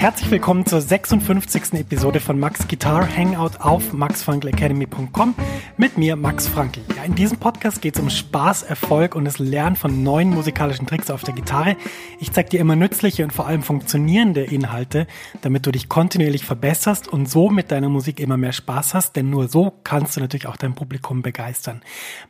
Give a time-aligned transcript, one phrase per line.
[0.00, 1.74] Herzlich willkommen zur 56.
[1.74, 5.34] Episode von Max Guitar Hangout auf maxfrankelacademy.com
[5.76, 6.80] mit mir, Max Frankl.
[6.96, 10.86] Ja, in diesem Podcast geht es um Spaß, Erfolg und das Lernen von neuen musikalischen
[10.86, 11.76] Tricks auf der Gitarre.
[12.18, 15.06] Ich zeige dir immer nützliche und vor allem funktionierende Inhalte,
[15.42, 19.28] damit du dich kontinuierlich verbesserst und so mit deiner Musik immer mehr Spaß hast, denn
[19.28, 21.82] nur so kannst du natürlich auch dein Publikum begeistern.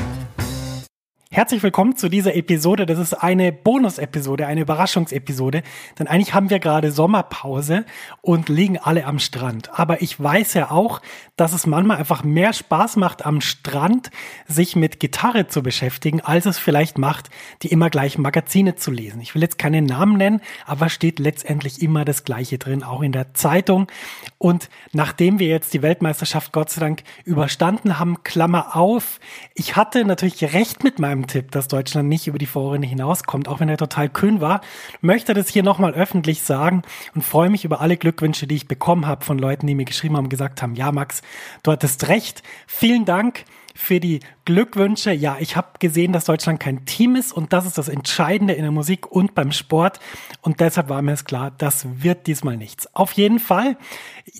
[1.33, 2.85] Herzlich willkommen zu dieser Episode.
[2.85, 5.63] Das ist eine Bonus-Episode, eine Überraschungsepisode.
[5.97, 7.85] Denn eigentlich haben wir gerade Sommerpause
[8.19, 9.79] und liegen alle am Strand.
[9.79, 11.01] Aber ich weiß ja auch,
[11.37, 14.11] dass es manchmal einfach mehr Spaß macht, am Strand
[14.45, 17.29] sich mit Gitarre zu beschäftigen, als es vielleicht macht,
[17.61, 19.21] die immer gleichen Magazine zu lesen.
[19.21, 23.13] Ich will jetzt keine Namen nennen, aber steht letztendlich immer das Gleiche drin, auch in
[23.13, 23.87] der Zeitung.
[24.37, 29.21] Und nachdem wir jetzt die Weltmeisterschaft Gott sei Dank überstanden haben, Klammer auf,
[29.55, 33.59] ich hatte natürlich recht mit meinem Tipp, dass Deutschland nicht über die Vorrunde hinauskommt, auch
[33.59, 34.61] wenn er total kühn war.
[35.01, 36.81] Möchte das hier nochmal öffentlich sagen
[37.15, 40.17] und freue mich über alle Glückwünsche, die ich bekommen habe von Leuten, die mir geschrieben
[40.17, 41.21] haben, gesagt haben, ja Max,
[41.63, 42.43] du hattest recht.
[42.67, 43.45] Vielen Dank
[43.75, 45.11] für die Glückwünsche.
[45.11, 48.63] Ja, ich habe gesehen, dass Deutschland kein Team ist und das ist das Entscheidende in
[48.63, 49.99] der Musik und beim Sport.
[50.41, 52.93] Und deshalb war mir es klar, das wird diesmal nichts.
[52.95, 53.77] Auf jeden Fall,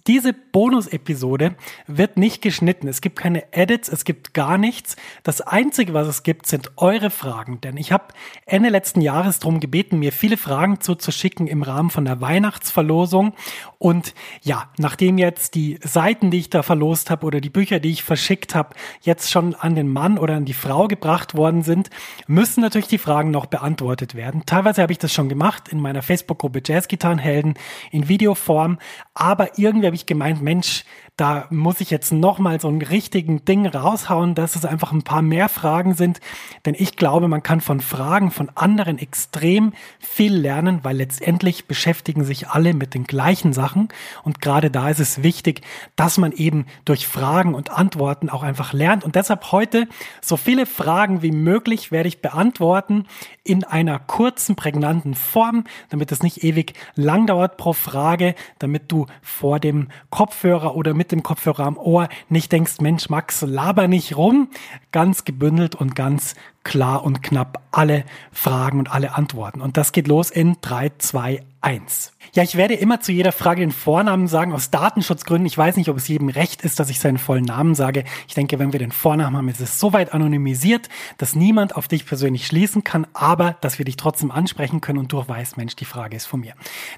[0.07, 1.56] diese Bonus-Episode
[1.88, 2.88] wird nicht geschnitten.
[2.88, 4.95] Es gibt keine Edits, es gibt gar nichts.
[5.23, 7.62] Das Einzige, was es gibt, sind eure Fragen.
[7.62, 8.06] Denn ich habe
[8.45, 13.33] Ende letzten Jahres darum gebeten, mir viele Fragen zuzuschicken im Rahmen von der Weihnachtsverlosung.
[13.78, 17.91] Und ja, nachdem jetzt die Seiten, die ich da verlost habe oder die Bücher, die
[17.91, 21.90] ich verschickt habe, jetzt schon an den Mann oder an die Frau gebracht worden sind,
[22.28, 24.44] müssen natürlich die Fragen noch beantwortet werden.
[24.46, 27.56] Teilweise habe ich das schon gemacht in meiner Facebook-Gruppe Jazzgitarrenhelden
[27.91, 28.80] in Videoform,
[29.13, 30.85] aber irgendwie habe ich gemeint, Mensch,
[31.22, 35.22] da muss ich jetzt nochmal so einen richtigen Ding raushauen, dass es einfach ein paar
[35.22, 36.19] mehr Fragen sind.
[36.66, 42.24] Denn ich glaube, man kann von Fragen von anderen extrem viel lernen, weil letztendlich beschäftigen
[42.24, 43.90] sich alle mit den gleichen Sachen.
[44.24, 45.62] Und gerade da ist es wichtig,
[45.96, 49.03] dass man eben durch Fragen und Antworten auch einfach lernt.
[49.03, 49.81] Und deshalb heute
[50.22, 53.06] so viele Fragen wie möglich werde ich beantworten
[53.44, 59.06] in einer kurzen, prägnanten Form, damit es nicht ewig lang dauert pro Frage, damit du
[59.22, 64.18] vor dem Kopfhörer oder mit dem Kopfhörer am Ohr nicht denkst, Mensch, Max, laber nicht
[64.18, 64.50] rum.
[64.92, 69.62] Ganz gebündelt und ganz klar und knapp alle Fragen und alle Antworten.
[69.62, 72.13] Und das geht los in 3, 2, 1.
[72.33, 75.45] Ja, ich werde immer zu jeder Frage den Vornamen sagen, aus Datenschutzgründen.
[75.45, 78.05] Ich weiß nicht, ob es jedem recht ist, dass ich seinen vollen Namen sage.
[78.27, 80.87] Ich denke, wenn wir den Vornamen haben, ist es so weit anonymisiert,
[81.17, 85.12] dass niemand auf dich persönlich schließen kann, aber dass wir dich trotzdem ansprechen können und
[85.12, 86.53] du weißt, Mensch, die Frage ist von mir.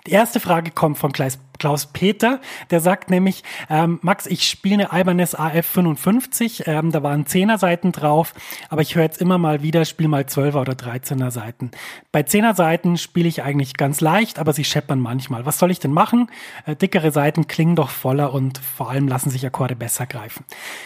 [0.06, 5.02] Die erste Frage kommt von Klaus Peter, der sagt nämlich, ähm, Max, ich spiele eine
[5.02, 8.34] Ibanez AF 55, ähm, da waren 10er Seiten drauf,
[8.70, 11.72] aber ich höre jetzt immer mal wieder, spiele mal 12er oder 13er Seiten.
[12.12, 15.46] Bei 10er Seiten spiele ich eigentlich ganz leicht, aber sie scheppern mal manchmal.
[15.46, 16.28] Was soll ich denn machen?
[16.66, 20.44] Äh, dickere Seiten klingen doch voller und vor allem lassen sich Akkorde besser greifen.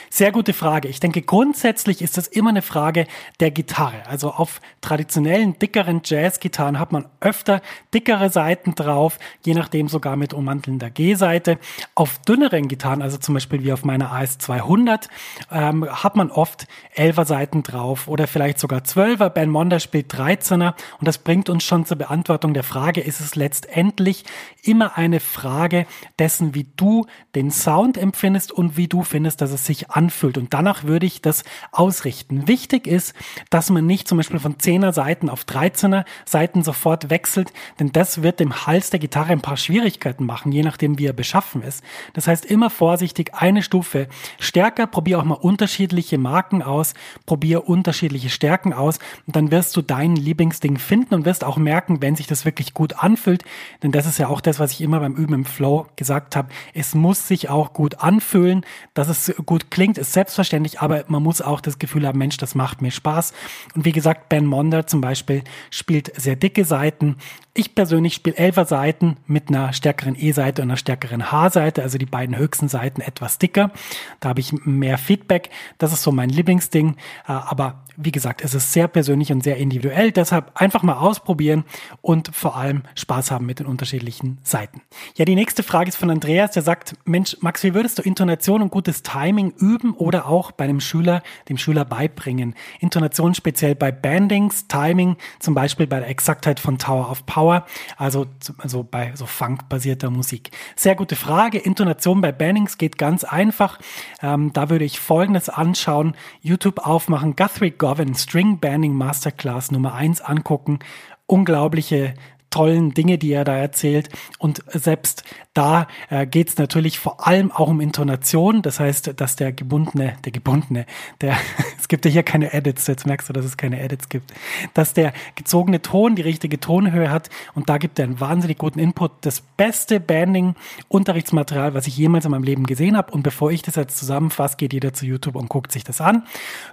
[0.09, 0.89] Sehr gute Frage.
[0.89, 3.07] Ich denke, grundsätzlich ist das immer eine Frage
[3.39, 4.05] der Gitarre.
[4.05, 7.61] Also auf traditionellen, dickeren Jazz-Gitarren hat man öfter
[7.93, 11.57] dickere Seiten drauf, je nachdem sogar mit ummantelnder G-Seite.
[11.95, 15.07] Auf dünneren Gitarren, also zum Beispiel wie auf meiner AS200,
[15.53, 19.29] ähm, hat man oft 11er Seiten drauf oder vielleicht sogar 12er.
[19.29, 23.35] Ben Monder spielt 13er und das bringt uns schon zur Beantwortung der Frage, ist es
[23.35, 24.16] letztendlich
[24.63, 25.85] immer eine Frage
[26.19, 27.05] dessen, wie du
[27.35, 30.37] den Sound empfindest und wie du findest, dass es sich anfühlt.
[30.37, 32.47] Und danach würde ich das ausrichten.
[32.47, 33.13] Wichtig ist,
[33.49, 38.23] dass man nicht zum Beispiel von 10er Seiten auf 13er Seiten sofort wechselt, denn das
[38.23, 41.83] wird dem Hals der Gitarre ein paar Schwierigkeiten machen, je nachdem, wie er beschaffen ist.
[42.13, 44.07] Das heißt, immer vorsichtig eine Stufe
[44.39, 46.93] stärker, probier auch mal unterschiedliche Marken aus,
[47.25, 52.01] probier unterschiedliche Stärken aus und dann wirst du dein Lieblingsding finden und wirst auch merken,
[52.01, 53.43] wenn sich das wirklich gut anfühlt,
[53.83, 56.49] denn das ist ja auch das, was ich immer beim Üben im Flow gesagt habe.
[56.73, 61.41] Es muss sich auch gut anfühlen, dass es gut klingt, ist selbstverständlich, aber man muss
[61.41, 63.33] auch das Gefühl haben, Mensch, das macht mir Spaß.
[63.75, 67.17] Und wie gesagt, Ben Monder zum Beispiel spielt sehr dicke Seiten.
[67.53, 72.05] Ich persönlich spiele Elfer Seiten mit einer stärkeren E-Seite und einer stärkeren H-Seite, also die
[72.05, 73.71] beiden höchsten Seiten etwas dicker.
[74.19, 75.49] Da habe ich mehr Feedback.
[75.77, 76.95] Das ist so mein Lieblingsding.
[77.27, 80.11] Äh, aber wie gesagt, es ist sehr persönlich und sehr individuell.
[80.11, 81.65] Deshalb einfach mal ausprobieren
[82.01, 84.81] und vor allem Spaß haben mit den unterschiedlichen Seiten.
[85.15, 88.61] Ja, die nächste Frage ist von Andreas, der sagt, Mensch, Max, wie würdest du Intonation
[88.61, 92.53] und gutes Timing üben oder auch bei einem Schüler, dem Schüler beibringen?
[92.79, 97.65] Intonation speziell bei Bandings, Timing zum Beispiel bei der Exaktheit von Tower of Power,
[97.97, 98.27] also,
[98.59, 100.51] also bei so Funk-basierter Musik.
[100.75, 101.57] Sehr gute Frage.
[101.57, 103.79] Intonation bei Bandings geht ganz einfach.
[104.21, 106.15] Ähm, da würde ich Folgendes anschauen.
[106.41, 110.79] YouTube aufmachen, Guthrie Govan String Banding Masterclass Nummer 1 angucken.
[111.25, 112.15] Unglaubliche
[112.57, 114.09] tollen Dinge, die er da erzählt.
[114.39, 115.23] Und selbst
[115.53, 118.63] da äh, geht es natürlich vor allem auch um Intonation.
[118.63, 120.87] Das heißt, dass der gebundene, der gebundene,
[121.21, 121.35] der,
[121.79, 124.33] es gibt ja hier keine Edits, jetzt merkst du, dass es keine Edits gibt,
[124.73, 128.79] dass der gezogene Ton die richtige Tonhöhe hat und da gibt er einen wahnsinnig guten
[128.79, 129.11] Input.
[129.21, 133.11] Das beste Banding-Unterrichtsmaterial, was ich jemals in meinem Leben gesehen habe.
[133.11, 136.23] Und bevor ich das jetzt zusammenfasse, geht jeder zu YouTube und guckt sich das an.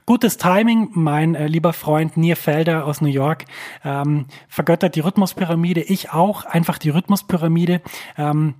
[0.06, 3.44] Gutes Timing, mein äh, lieber Freund Nir Felder aus New York
[3.84, 5.73] ähm, vergöttert die Rhythmuspyramide.
[5.80, 7.80] Ich auch, einfach die Rhythmuspyramide.
[8.16, 8.54] Ähm,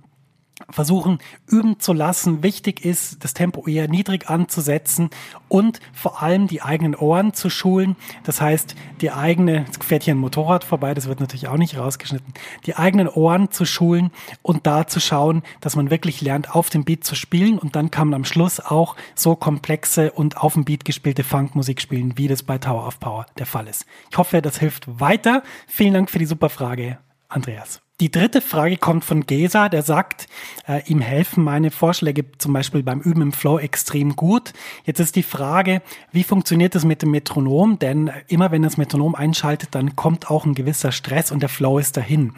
[0.69, 2.43] versuchen üben zu lassen.
[2.43, 5.09] Wichtig ist, das Tempo eher niedrig anzusetzen
[5.49, 7.95] und vor allem die eigenen Ohren zu schulen.
[8.23, 11.77] Das heißt, die eigene, jetzt fährt hier ein Motorrad vorbei, das wird natürlich auch nicht
[11.77, 12.33] rausgeschnitten,
[12.65, 14.11] die eigenen Ohren zu schulen
[14.41, 17.91] und da zu schauen, dass man wirklich lernt, auf dem Beat zu spielen und dann
[17.91, 22.27] kann man am Schluss auch so komplexe und auf dem Beat gespielte Funkmusik spielen, wie
[22.27, 23.85] das bei Tower of Power der Fall ist.
[24.09, 25.43] Ich hoffe, das hilft weiter.
[25.67, 26.97] Vielen Dank für die super Frage,
[27.27, 27.84] Andreas.
[28.01, 30.27] Die dritte Frage kommt von Gesa, der sagt,
[30.67, 34.51] äh, ihm helfen meine Vorschläge zum Beispiel beim Üben im Flow extrem gut.
[34.83, 35.81] Jetzt ist die Frage,
[36.11, 37.79] wie funktioniert das mit dem Metronom?
[37.79, 41.79] Denn immer wenn das Metronom einschaltet, dann kommt auch ein gewisser Stress und der Flow
[41.79, 42.33] ist dahin.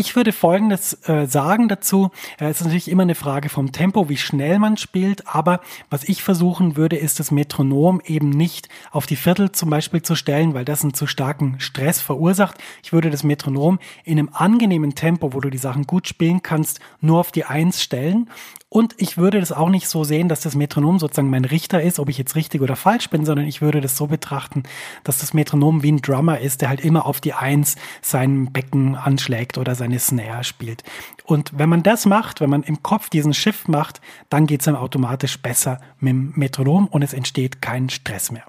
[0.00, 2.12] Ich würde Folgendes äh, sagen dazu.
[2.38, 5.26] Äh, es ist natürlich immer eine Frage vom Tempo, wie schnell man spielt.
[5.26, 5.60] Aber
[5.90, 10.14] was ich versuchen würde, ist das Metronom eben nicht auf die Viertel zum Beispiel zu
[10.14, 12.58] stellen, weil das einen zu starken Stress verursacht.
[12.84, 16.78] Ich würde das Metronom in einem angenehmen Tempo, wo du die Sachen gut spielen kannst,
[17.00, 18.30] nur auf die Eins stellen
[18.70, 21.98] und ich würde das auch nicht so sehen, dass das Metronom sozusagen mein Richter ist,
[21.98, 24.64] ob ich jetzt richtig oder falsch bin, sondern ich würde das so betrachten,
[25.04, 28.94] dass das Metronom wie ein Drummer ist, der halt immer auf die Eins sein Becken
[28.94, 30.82] anschlägt oder seine Snare spielt.
[31.24, 34.66] Und wenn man das macht, wenn man im Kopf diesen Shift macht, dann geht es
[34.66, 38.44] dann automatisch besser mit dem Metronom und es entsteht kein Stress mehr.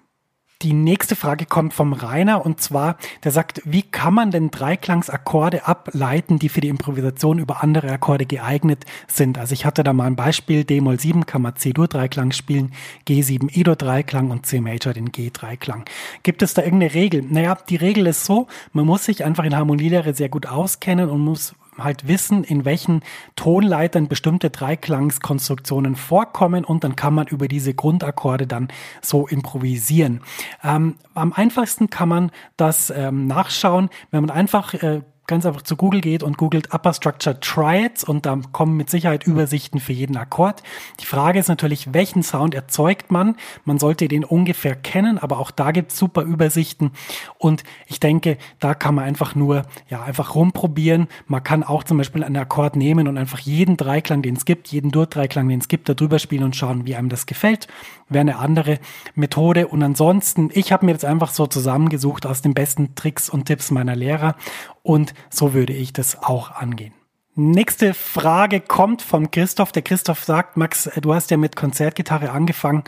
[0.61, 5.65] Die nächste Frage kommt vom Rainer und zwar, der sagt, wie kann man denn Dreiklangsakkorde
[5.65, 9.37] ableiten, die für die Improvisation über andere Akkorde geeignet sind?
[9.37, 12.73] Also ich hatte da mal ein Beispiel, D-Moll 7 kann man C-Dur-Dreiklang spielen,
[13.07, 15.85] G7 E-Dur-Dreiklang und C-Major den G-Dreiklang.
[16.23, 17.21] Gibt es da irgendeine Regel?
[17.21, 21.21] Naja, die Regel ist so, man muss sich einfach in Harmonielehre sehr gut auskennen und
[21.21, 23.01] muss halt wissen, in welchen
[23.35, 28.69] Tonleitern bestimmte Dreiklangskonstruktionen vorkommen und dann kann man über diese Grundakkorde dann
[29.01, 30.21] so improvisieren.
[30.63, 35.77] Ähm, am einfachsten kann man das ähm, nachschauen, wenn man einfach äh, ganz einfach zu
[35.77, 40.17] Google geht und googelt Upper Structure Triads und da kommen mit Sicherheit Übersichten für jeden
[40.17, 40.63] Akkord.
[40.99, 43.35] Die Frage ist natürlich, welchen Sound erzeugt man?
[43.63, 46.91] Man sollte den ungefähr kennen, aber auch da gibt es super Übersichten
[47.37, 51.07] und ich denke, da kann man einfach nur, ja, einfach rumprobieren.
[51.27, 54.69] Man kann auch zum Beispiel einen Akkord nehmen und einfach jeden Dreiklang, den es gibt,
[54.69, 57.67] jeden Dur-Dreiklang, den es gibt, da drüber spielen und schauen, wie einem das gefällt.
[58.09, 58.79] Wäre eine andere
[59.13, 63.45] Methode und ansonsten, ich habe mir jetzt einfach so zusammengesucht aus den besten Tricks und
[63.45, 64.35] Tipps meiner Lehrer
[64.83, 66.93] und so würde ich das auch angehen.
[67.35, 69.71] Nächste Frage kommt vom Christoph.
[69.71, 72.83] Der Christoph sagt, Max, du hast ja mit Konzertgitarre angefangen.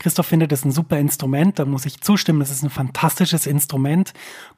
[0.00, 1.58] Christoph findet das ein super Instrument.
[1.58, 2.40] Da muss ich zustimmen.
[2.40, 4.12] Das ist ein fantastisches Instrument.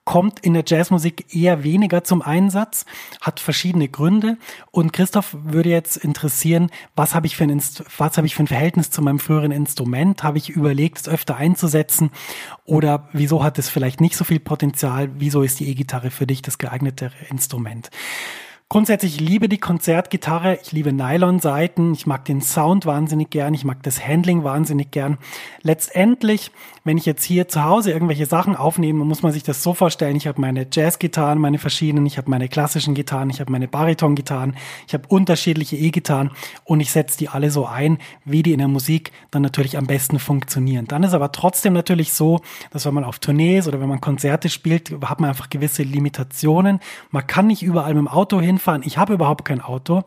[0.05, 2.87] Kommt in der Jazzmusik eher weniger zum Einsatz,
[3.21, 4.39] hat verschiedene Gründe.
[4.71, 7.63] Und Christoph würde jetzt interessieren, was habe ich für ein,
[7.99, 10.23] was habe ich für ein Verhältnis zu meinem früheren Instrument?
[10.23, 12.11] Habe ich überlegt, es öfter einzusetzen?
[12.65, 15.11] Oder wieso hat es vielleicht nicht so viel Potenzial?
[15.19, 17.91] Wieso ist die E-Gitarre für dich das geeignetere Instrument?
[18.69, 23.65] Grundsätzlich ich liebe die Konzertgitarre, ich liebe Nylon-Saiten, ich mag den Sound wahnsinnig gern, ich
[23.65, 25.19] mag das Handling wahnsinnig gern.
[25.63, 26.51] Letztendlich,
[26.87, 30.17] wenn ich jetzt hier zu Hause irgendwelche Sachen aufnehme, muss man sich das so vorstellen,
[30.17, 34.57] ich habe meine Jazz-Gitarren, meine verschiedenen, ich habe meine klassischen Gitarren, ich habe meine Bariton-Gitarren,
[34.89, 36.31] ich habe unterschiedliche E-Gitarren
[36.65, 39.87] und ich setze die alle so ein, wie die in der Musik dann natürlich am
[39.87, 40.87] besten funktionieren.
[40.87, 42.41] Dann ist aber trotzdem natürlich so,
[42.73, 46.81] dass wenn man auf Tournees oder wenn man Konzerte spielt, hat man einfach gewisse Limitationen.
[47.11, 48.83] Man kann nicht überall mit dem Auto hin hinfahren.
[48.85, 50.03] Ich habe überhaupt kein Auto.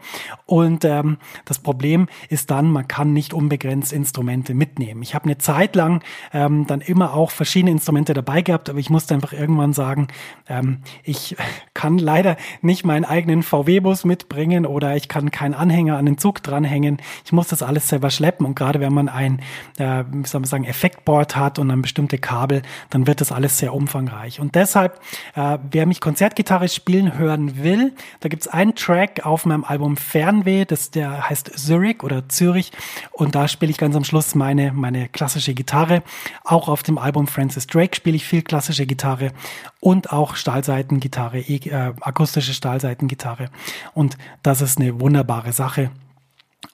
[0.45, 5.03] Und ähm, das Problem ist dann, man kann nicht unbegrenzt Instrumente mitnehmen.
[5.03, 8.89] Ich habe eine Zeit lang ähm, dann immer auch verschiedene Instrumente dabei gehabt, aber ich
[8.89, 10.07] musste einfach irgendwann sagen,
[10.47, 11.35] ähm, ich
[11.73, 16.41] kann leider nicht meinen eigenen VW-Bus mitbringen oder ich kann keinen Anhänger an den Zug
[16.41, 16.97] dranhängen.
[17.23, 19.41] Ich muss das alles selber schleppen und gerade wenn man ein,
[19.77, 23.59] äh, wie soll man sagen, Effektboard hat und dann bestimmte Kabel, dann wird das alles
[23.59, 24.39] sehr umfangreich.
[24.39, 24.99] Und deshalb,
[25.35, 29.97] äh, wer mich Konzertgitarre spielen hören will, da gibt gibt's einen Track auf meinem Album
[29.97, 32.71] Fernweh, das der heißt Zurich oder Zürich
[33.11, 36.03] und da spiele ich ganz am Schluss meine meine klassische Gitarre.
[36.45, 39.31] Auch auf dem Album Francis Drake spiele ich viel klassische Gitarre
[39.79, 43.49] und auch Stahlseitengitarre, äh, akustische Stahlseitengitarre
[43.93, 45.91] und das ist eine wunderbare Sache.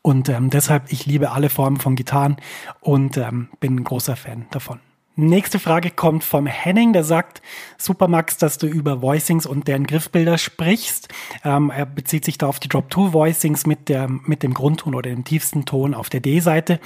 [0.01, 2.37] Und ähm, deshalb, ich liebe alle Formen von Gitarren
[2.79, 4.79] und ähm, bin ein großer Fan davon.
[5.17, 7.41] Nächste Frage kommt vom Henning, der sagt,
[7.77, 11.07] Supermax, dass du über Voicings und deren Griffbilder sprichst.
[11.45, 15.23] Ähm, er bezieht sich da auf die Drop-2-Voicings mit, der, mit dem Grundton oder dem
[15.23, 16.81] tiefsten Ton auf der D-Seite.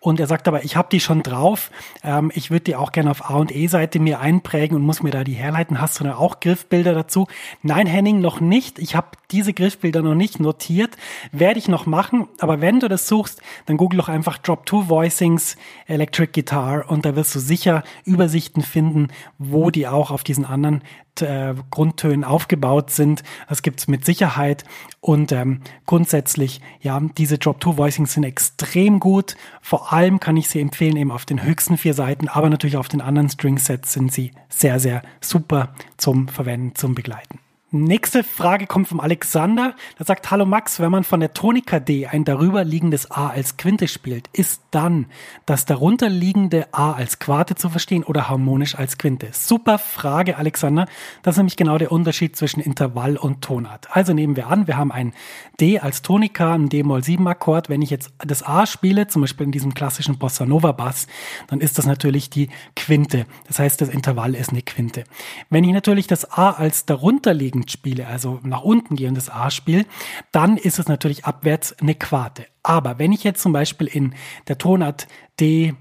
[0.00, 1.70] Und er sagt aber, ich habe die schon drauf.
[2.02, 5.10] Ähm, ich würde die auch gerne auf A- und E-Seite mir einprägen und muss mir
[5.10, 5.78] da die herleiten.
[5.78, 7.26] Hast du da auch Griffbilder dazu?
[7.60, 8.78] Nein, Henning, noch nicht.
[8.78, 10.96] Ich habe diese Griffbilder noch nicht notiert.
[11.32, 12.28] Werde ich noch machen.
[12.38, 17.34] Aber wenn du das suchst, dann google doch einfach Drop-2-Voicings Electric Guitar und da wirst
[17.34, 20.82] du sicher sicher Übersichten finden, wo die auch auf diesen anderen
[21.20, 23.22] äh, Grundtönen aufgebaut sind.
[23.48, 24.64] Das gibt's mit Sicherheit.
[25.00, 29.36] Und ähm, grundsätzlich, ja, diese Drop-2-Voicings sind extrem gut.
[29.60, 32.88] Vor allem kann ich sie empfehlen, eben auf den höchsten vier Seiten, aber natürlich auf
[32.88, 37.38] den anderen String-Sets sind sie sehr, sehr super zum Verwenden, zum Begleiten.
[37.76, 39.74] Nächste Frage kommt vom Alexander.
[39.98, 43.56] Der sagt, hallo Max, wenn man von der Tonika D ein darüber liegendes A als
[43.56, 45.06] Quinte spielt, ist dann
[45.46, 49.28] das darunter liegende A als Quarte zu verstehen oder harmonisch als Quinte?
[49.32, 50.86] Super Frage, Alexander.
[51.22, 53.88] Das ist nämlich genau der Unterschied zwischen Intervall und Tonart.
[53.90, 55.12] Also nehmen wir an, wir haben ein
[55.60, 57.68] D als Tonika, ein D-Moll 7 Akkord.
[57.68, 61.06] Wenn ich jetzt das A spiele, zum Beispiel in diesem klassischen Bossa Nova Bass,
[61.46, 63.26] dann ist das natürlich die Quinte.
[63.46, 65.04] Das heißt, das Intervall ist eine Quinte.
[65.50, 69.50] Wenn ich natürlich das A als darunterliegend spiele, also nach unten gehe und das A
[69.50, 69.86] spiele,
[70.32, 72.46] dann ist es natürlich abwärts eine Quarte.
[72.64, 74.14] Aber wenn ich jetzt zum Beispiel in
[74.48, 75.06] der Tonart
[75.38, 75.74] D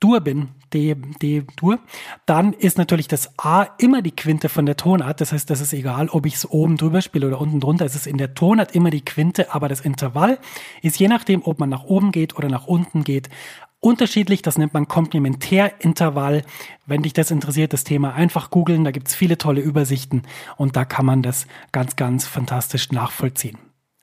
[0.00, 1.78] Dur bin, D, D, Dur,
[2.24, 5.20] dann ist natürlich das A immer die Quinte von der Tonart.
[5.20, 7.84] Das heißt, das ist egal, ob ich es oben drüber spiele oder unten drunter.
[7.84, 10.38] Es ist in der Tonart immer die Quinte, aber das Intervall
[10.80, 13.28] ist je nachdem, ob man nach oben geht oder nach unten geht,
[13.80, 14.40] unterschiedlich.
[14.40, 16.44] Das nennt man Komplementärintervall.
[16.86, 18.84] Wenn dich das interessiert, das Thema einfach googeln.
[18.84, 20.22] Da gibt's viele tolle Übersichten
[20.56, 23.58] und da kann man das ganz, ganz fantastisch nachvollziehen.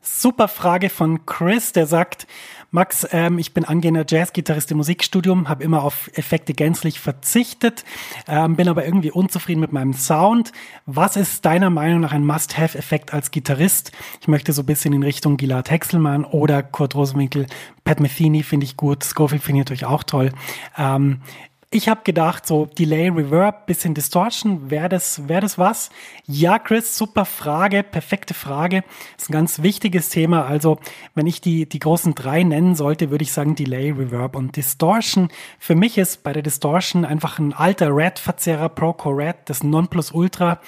[0.07, 2.27] Super Frage von Chris, der sagt,
[2.71, 7.85] Max, ähm, ich bin angehender Jazzgitarrist im Musikstudium, habe immer auf Effekte gänzlich verzichtet,
[8.27, 10.51] ähm, bin aber irgendwie unzufrieden mit meinem Sound.
[10.85, 13.91] Was ist deiner Meinung nach ein Must-Have-Effekt als Gitarrist?
[14.21, 17.47] Ich möchte so ein bisschen in Richtung Gilad Hexelmann oder Kurt Rosenwinkel,
[17.83, 20.31] Pat Metheny finde ich gut, Scofield finde ich natürlich auch toll.
[20.77, 21.21] Ähm,
[21.69, 25.89] ich habe gedacht, so Delay, Reverb, bisschen Distortion, wäre das, wäre das was?
[26.25, 28.85] Ja, Chris, super Frage, perfekte Frage.
[29.17, 30.45] Ist ein ganz wichtiges Thema.
[30.45, 30.79] Also,
[31.13, 35.27] wenn ich die, die großen drei nennen sollte, würde ich sagen Delay, Reverb und Distortion.
[35.59, 40.61] Für mich ist bei der Distortion einfach ein alter Red-Verzerrer, Procore Red, das Nonplusultra.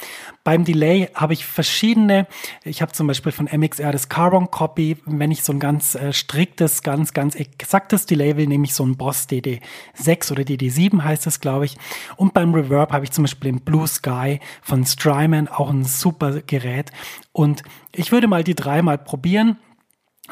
[0.44, 2.26] Beim Delay habe ich verschiedene.
[2.62, 4.98] Ich habe zum Beispiel von MXR das Carbon Copy.
[5.06, 8.84] Wenn ich so ein ganz äh, striktes, ganz, ganz exaktes Delay will, nehme ich so
[8.84, 11.76] ein Boss DD6 oder DD7 heißt das, glaube ich.
[12.16, 16.40] Und beim Reverb habe ich zum Beispiel den Blue Sky von Strymon, auch ein super
[16.42, 16.90] Gerät.
[17.32, 17.62] Und
[17.94, 19.58] ich würde mal die drei mal probieren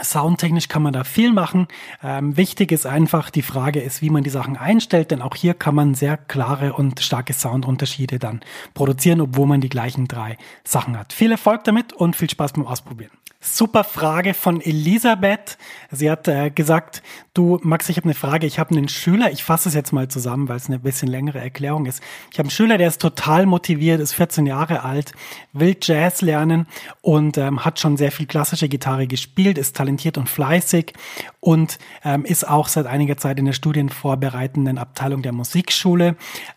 [0.03, 1.67] Soundtechnisch kann man da viel machen.
[2.03, 5.55] Ähm, wichtig ist einfach, die Frage ist, wie man die Sachen einstellt, denn auch hier
[5.55, 8.41] kann man sehr klare und starke Soundunterschiede dann
[8.75, 11.13] produzieren, obwohl man die gleichen drei Sachen hat.
[11.13, 13.11] Viel Erfolg damit und viel Spaß beim Ausprobieren.
[13.41, 15.59] Super Frage von Elisabeth.
[15.93, 17.05] Sie hat äh, gesagt,
[17.35, 18.49] du Max, ich habe eine Frage.
[18.49, 21.39] Ich habe einen Schüler, ich fasse es jetzt mal zusammen, weil es eine bisschen längere
[21.39, 22.03] Erklärung ist.
[22.33, 25.13] Ich habe einen Schüler, der ist total motiviert, ist 14 Jahre alt,
[25.53, 26.67] will Jazz lernen
[27.01, 30.95] und ähm, hat schon sehr viel klassische Gitarre gespielt, ist talentiert und fleißig
[31.39, 36.17] und ähm, ist auch seit einiger Zeit in der studienvorbereitenden Abteilung der Musikschule.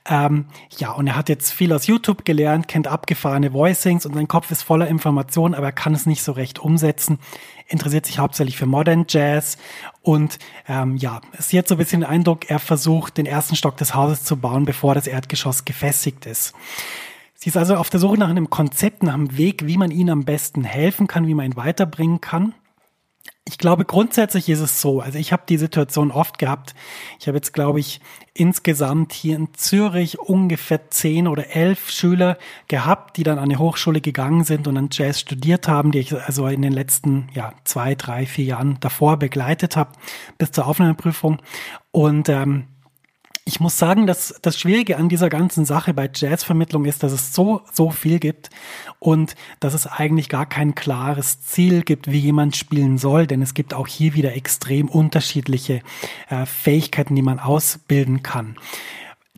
[0.10, 0.46] Ähm,
[0.80, 4.50] ja, und er hat jetzt viel aus YouTube gelernt, kennt abgefahrene Voicings und sein Kopf
[4.50, 7.20] ist voller Informationen, aber er kann es nicht so recht umsetzen umsetzen,
[7.68, 9.58] interessiert sich hauptsächlich für Modern Jazz
[10.02, 13.78] und ähm, ja, ist jetzt so ein bisschen den Eindruck, er versucht, den ersten Stock
[13.78, 16.54] des Hauses zu bauen, bevor das Erdgeschoss gefestigt ist.
[17.36, 20.12] Sie ist also auf der Suche nach einem Konzept, nach einem Weg, wie man ihnen
[20.12, 22.54] am besten helfen kann, wie man ihn weiterbringen kann.
[23.48, 25.02] Ich glaube, grundsätzlich ist es so.
[25.02, 26.76] Also ich habe die Situation oft gehabt.
[27.20, 28.00] Ich habe jetzt, glaube ich,
[28.36, 34.00] insgesamt hier in Zürich ungefähr zehn oder elf Schüler gehabt, die dann an eine Hochschule
[34.00, 37.96] gegangen sind und dann Jazz studiert haben, die ich also in den letzten ja, zwei,
[37.96, 39.94] drei, vier Jahren davor begleitet habe,
[40.38, 41.42] bis zur Aufnahmeprüfung.
[41.90, 42.68] Und ähm,
[43.44, 47.34] ich muss sagen, dass das Schwierige an dieser ganzen Sache bei Jazzvermittlung ist, dass es
[47.34, 48.50] so, so viel gibt
[49.00, 53.54] und dass es eigentlich gar kein klares Ziel gibt, wie jemand spielen soll, denn es
[53.54, 55.82] gibt auch hier wieder extrem unterschiedliche
[56.30, 58.58] äh, Fähigkeiten, die man ausbilden kann.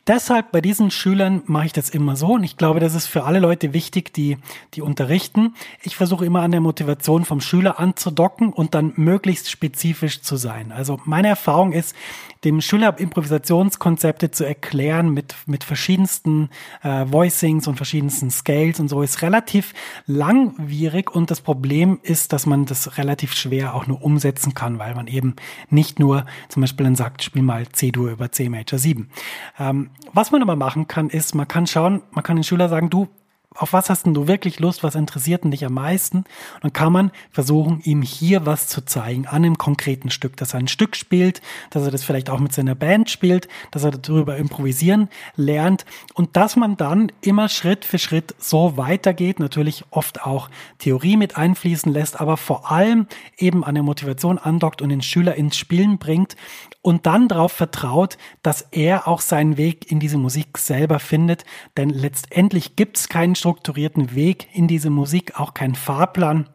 [0.05, 3.23] Deshalb bei diesen Schülern mache ich das immer so und ich glaube, das ist für
[3.23, 4.37] alle Leute wichtig, die,
[4.73, 5.55] die unterrichten.
[5.81, 10.73] Ich versuche immer an der Motivation vom Schüler anzudocken und dann möglichst spezifisch zu sein.
[10.73, 11.95] Also meine Erfahrung ist,
[12.43, 16.49] dem Schüler Improvisationskonzepte zu erklären mit, mit verschiedensten
[16.81, 19.73] äh, Voicings und verschiedensten Scales und so ist relativ
[20.05, 24.95] langwierig und das Problem ist, dass man das relativ schwer auch nur umsetzen kann, weil
[24.95, 25.37] man eben
[25.69, 29.09] nicht nur zum Beispiel dann sagt, spiel mal C-Dur über C Major 7.
[29.57, 32.89] Ähm, was man aber machen kann, ist, man kann schauen, man kann den Schüler sagen,
[32.89, 33.07] du,
[33.55, 36.25] auf was hast denn du wirklich Lust, was interessiert denn dich am meisten?
[36.61, 40.59] Dann kann man versuchen, ihm hier was zu zeigen an einem konkreten Stück, dass er
[40.59, 44.37] ein Stück spielt, dass er das vielleicht auch mit seiner Band spielt, dass er darüber
[44.37, 50.49] improvisieren lernt und dass man dann immer Schritt für Schritt so weitergeht, natürlich oft auch
[50.79, 53.07] Theorie mit einfließen lässt, aber vor allem
[53.37, 56.35] eben an der Motivation andockt und den Schüler ins Spielen bringt
[56.83, 61.45] und dann darauf vertraut, dass er auch seinen Weg in diese Musik selber findet,
[61.77, 66.47] denn letztendlich gibt es keinen strukturierten Weg in diese Musik, auch keinen Fahrplan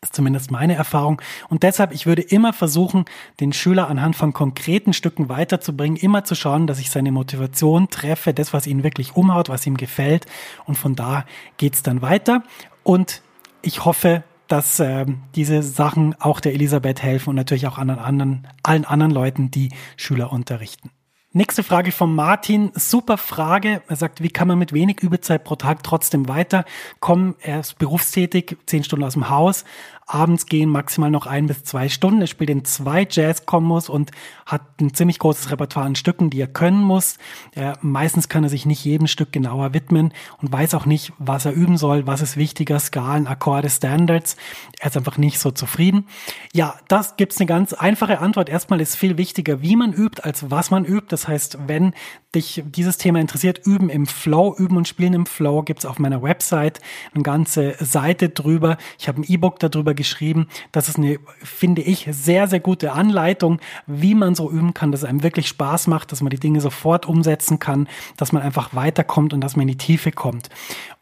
[0.00, 1.20] ist zumindest meine Erfahrung.
[1.50, 3.04] Und deshalb, ich würde immer versuchen,
[3.40, 8.32] den Schüler anhand von konkreten Stücken weiterzubringen, immer zu schauen, dass ich seine Motivation treffe,
[8.32, 10.26] das, was ihn wirklich umhaut, was ihm gefällt.
[10.64, 11.26] Und von da
[11.58, 12.42] geht's dann weiter.
[12.82, 13.20] Und
[13.60, 18.48] ich hoffe, dass äh, diese Sachen auch der Elisabeth helfen und natürlich auch anderen, anderen,
[18.62, 20.90] allen anderen Leuten, die Schüler unterrichten.
[21.36, 22.70] Nächste Frage von Martin.
[22.76, 23.82] Super Frage.
[23.88, 27.34] Er sagt, wie kann man mit wenig Übezeit pro Tag trotzdem weiterkommen?
[27.40, 29.64] Er ist berufstätig, zehn Stunden aus dem Haus,
[30.06, 32.20] abends gehen maximal noch ein bis zwei Stunden.
[32.20, 34.10] Er spielt in zwei Jazz-Kombos und
[34.46, 37.18] hat ein ziemlich großes Repertoire an Stücken, die er können muss.
[37.52, 41.46] Er, meistens kann er sich nicht jedem Stück genauer widmen und weiß auch nicht, was
[41.46, 44.36] er üben soll, was ist wichtiger, Skalen, Akkorde, Standards.
[44.78, 46.06] Er ist einfach nicht so zufrieden.
[46.52, 48.48] Ja, das gibt's eine ganz einfache Antwort.
[48.48, 51.06] Erstmal ist viel wichtiger, wie man übt, als was man übt.
[51.08, 51.94] Das heißt, wenn
[52.34, 56.22] dich dieses Thema interessiert, üben im Flow, üben und spielen im Flow, gibt's auf meiner
[56.22, 56.80] Website
[57.14, 58.76] eine ganze Seite drüber.
[58.98, 60.48] Ich habe ein E-Book darüber geschrieben.
[60.72, 65.02] Das ist eine, finde ich, sehr, sehr gute Anleitung, wie man so üben kann, dass
[65.02, 68.74] es einem wirklich Spaß macht, dass man die Dinge sofort umsetzen kann, dass man einfach
[68.74, 70.50] weiterkommt und dass man in die Tiefe kommt.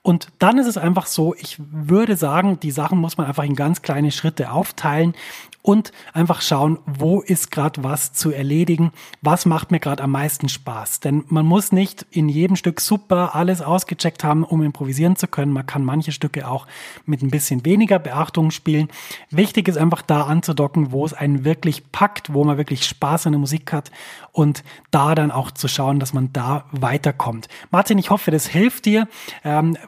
[0.03, 3.55] Und dann ist es einfach so, ich würde sagen, die Sachen muss man einfach in
[3.55, 5.15] ganz kleine Schritte aufteilen
[5.63, 10.49] und einfach schauen, wo ist gerade was zu erledigen, was macht mir gerade am meisten
[10.49, 11.01] Spaß.
[11.01, 15.53] Denn man muss nicht in jedem Stück super alles ausgecheckt haben, um improvisieren zu können.
[15.53, 16.67] Man kann manche Stücke auch
[17.07, 18.89] mit ein bisschen weniger Beachtung spielen.
[19.31, 23.33] Wichtig ist einfach da anzudocken, wo es einen wirklich packt, wo man wirklich Spaß an
[23.33, 23.93] der Musik hat
[24.33, 27.49] und da dann auch zu schauen, dass man da weiterkommt.
[27.71, 29.07] Martin, ich hoffe, das hilft dir.
[29.45, 29.79] Ähm,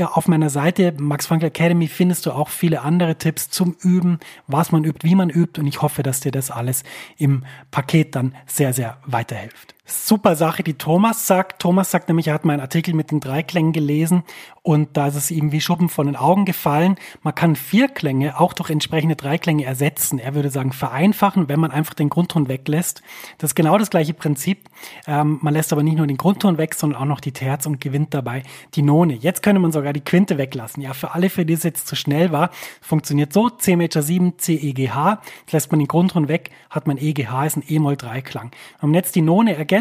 [0.00, 4.72] auf meiner Seite Max Frank Academy findest du auch viele andere Tipps zum Üben, was
[4.72, 6.84] man übt, wie man übt und ich hoffe, dass dir das alles
[7.18, 9.74] im Paket dann sehr, sehr weiterhilft.
[9.84, 11.60] Super Sache, die Thomas sagt.
[11.60, 14.22] Thomas sagt nämlich, er hat meinen Artikel mit den drei Klängen gelesen
[14.62, 16.94] und da ist es ihm wie Schuppen von den Augen gefallen.
[17.22, 20.20] Man kann vier Klänge auch durch entsprechende drei Klänge ersetzen.
[20.20, 23.02] Er würde sagen vereinfachen, wenn man einfach den Grundton weglässt.
[23.38, 24.68] Das ist genau das gleiche Prinzip.
[25.08, 27.80] Ähm, man lässt aber nicht nur den Grundton weg, sondern auch noch die Terz und
[27.80, 28.44] gewinnt dabei
[28.76, 29.14] die None.
[29.14, 30.80] Jetzt könnte man sogar die Quinte weglassen.
[30.80, 33.50] Ja, für alle, für die es jetzt zu schnell war, funktioniert so.
[33.50, 35.20] C Major 7, C, E, G, H.
[35.50, 38.52] Lässt man den Grundton weg, hat man E, G, H, ist ein E-Moll-3-Klang.
[38.80, 39.71] Wenn man jetzt die None ergänzt,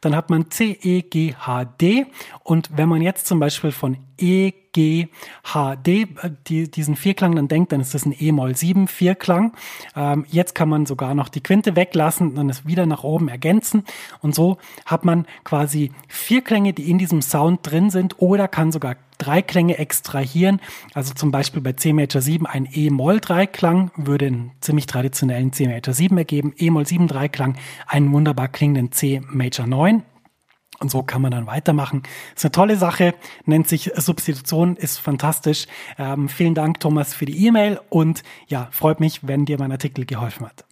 [0.00, 2.06] dann hat man C, E, G, H, D.
[2.42, 5.08] Und wenn man jetzt zum Beispiel von E, G,
[5.44, 6.06] H, D,
[6.46, 9.52] die, diesen Vierklang dann denkt, dann ist das ein E-Moll 7 Vierklang.
[9.94, 13.84] Ähm, jetzt kann man sogar noch die Quinte weglassen, dann es wieder nach oben ergänzen
[14.20, 18.70] und so hat man quasi vier Klänge, die in diesem Sound drin sind oder kann
[18.70, 20.60] sogar drei Klänge extrahieren.
[20.94, 25.66] Also zum Beispiel bei C Major 7 ein E-Moll Dreiklang würde einen ziemlich traditionellen C
[25.66, 30.02] Major 7 ergeben, E-Moll 7 Dreiklang einen wunderbar klingenden C Major 9.
[30.78, 32.02] Und so kann man dann weitermachen.
[32.34, 35.66] Ist eine tolle Sache, nennt sich Substitution, ist fantastisch.
[35.98, 40.04] Ähm, vielen Dank, Thomas, für die E-Mail und ja, freut mich, wenn dir mein Artikel
[40.04, 40.64] geholfen hat.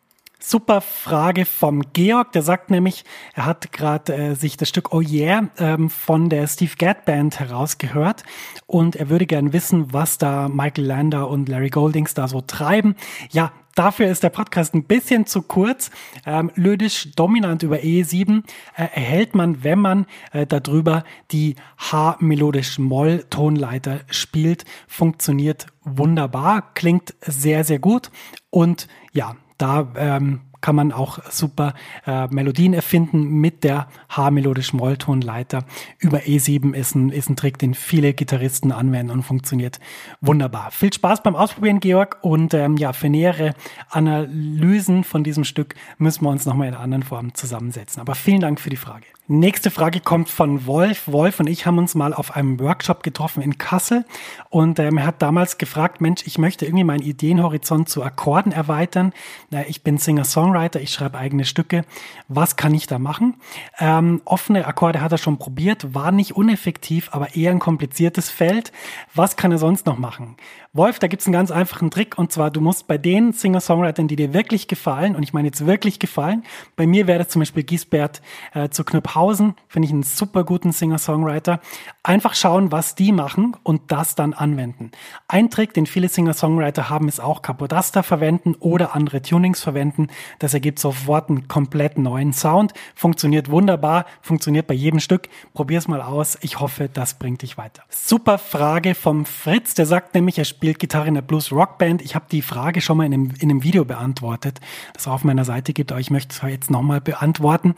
[0.46, 5.00] Super Frage vom Georg, der sagt nämlich, er hat gerade äh, sich das Stück Oh
[5.00, 8.24] Yeah ähm, von der Steve Gadd Band herausgehört
[8.66, 12.94] und er würde gern wissen, was da Michael Lander und Larry Goldings da so treiben.
[13.30, 15.90] Ja, Dafür ist der Podcast ein bisschen zu kurz.
[16.24, 18.44] Ähm, lydisch dominant über E7
[18.76, 21.02] äh, erhält man, wenn man äh, darüber
[21.32, 24.64] die H-melodisch Moll-Tonleiter spielt.
[24.86, 28.12] Funktioniert wunderbar, klingt sehr, sehr gut.
[28.50, 31.74] Und ja, da ähm, kann man auch super
[32.06, 35.66] äh, Melodien erfinden mit der H-melodischen Molltonleiter.
[35.98, 39.78] Über E7 ist ein, ist ein Trick, den viele Gitarristen anwenden und funktioniert
[40.22, 40.70] wunderbar.
[40.70, 42.16] Viel Spaß beim Ausprobieren, Georg.
[42.22, 43.52] Und ähm, ja, für nähere
[43.90, 48.00] Analysen von diesem Stück müssen wir uns nochmal in einer anderen Form zusammensetzen.
[48.00, 49.04] Aber vielen Dank für die Frage.
[49.26, 51.08] Nächste Frage kommt von Wolf.
[51.08, 54.04] Wolf und ich haben uns mal auf einem Workshop getroffen in Kassel
[54.50, 59.14] und ähm, er hat damals gefragt, Mensch, ich möchte irgendwie meinen Ideenhorizont zu Akkorden erweitern.
[59.48, 61.84] Na, ich bin Singer-Songwriter, ich schreibe eigene Stücke.
[62.28, 63.34] Was kann ich da machen?
[63.78, 68.72] Ähm, offene Akkorde hat er schon probiert, war nicht uneffektiv, aber eher ein kompliziertes Feld.
[69.14, 70.36] Was kann er sonst noch machen?
[70.76, 74.16] Wolf, da gibt's einen ganz einfachen Trick und zwar, du musst bei den Singer-Songwritern, die
[74.16, 76.42] dir wirklich gefallen, und ich meine jetzt wirklich gefallen,
[76.74, 78.20] bei mir wäre das zum Beispiel Giesbert
[78.54, 81.60] äh, zu Knüpphausen, finde ich einen super guten Singer-Songwriter,
[82.02, 84.90] einfach schauen, was die machen und das dann anwenden.
[85.28, 90.08] Ein Trick, den viele Singer-Songwriter haben, ist auch Capodaster verwenden oder andere Tunings verwenden.
[90.44, 95.30] Das ergibt sofort einen komplett neuen Sound, funktioniert wunderbar, funktioniert bei jedem Stück.
[95.54, 96.36] Probier's mal aus.
[96.42, 97.82] Ich hoffe, das bringt dich weiter.
[97.88, 102.02] Super Frage vom Fritz, der sagt nämlich, er spielt Gitarre in der Blues Rock Band.
[102.02, 104.60] Ich habe die Frage schon mal in einem, in einem Video beantwortet,
[104.92, 107.74] das auf meiner Seite gibt, aber ich möchte es jetzt nochmal beantworten.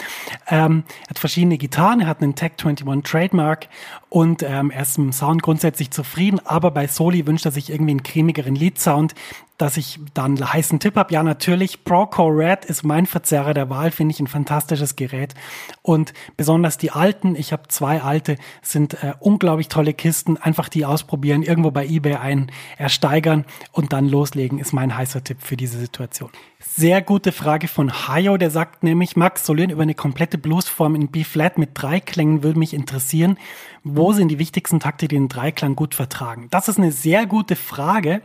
[0.49, 3.69] Ähm, er hat verschiedene Gitarren, er hat einen Tech 21 Trademark
[4.09, 7.93] und ähm, er ist im Sound grundsätzlich zufrieden, aber bei Soli wünscht er sich irgendwie
[7.93, 9.15] einen cremigeren Lead-Sound
[9.59, 11.13] dass ich dann einen heißen Tipp habe.
[11.13, 15.35] Ja, natürlich, Procore Red ist mein Verzerrer der Wahl, finde ich ein fantastisches Gerät.
[15.83, 20.37] Und besonders die alten, ich habe zwei alte, sind äh, unglaublich tolle Kisten.
[20.37, 25.39] Einfach die ausprobieren, irgendwo bei eBay ein ersteigern und dann loslegen, ist mein heißer Tipp
[25.41, 26.31] für diese Situation.
[26.75, 31.09] Sehr gute Frage von Hayo, der sagt nämlich, Max Solin über eine komplette Bluesform in
[31.09, 33.39] B-Flat mit drei Klängen würde mich interessieren.
[33.89, 36.49] Wo sind die wichtigsten Takte, die den Dreiklang gut vertragen?
[36.51, 38.21] Das ist eine sehr gute Frage.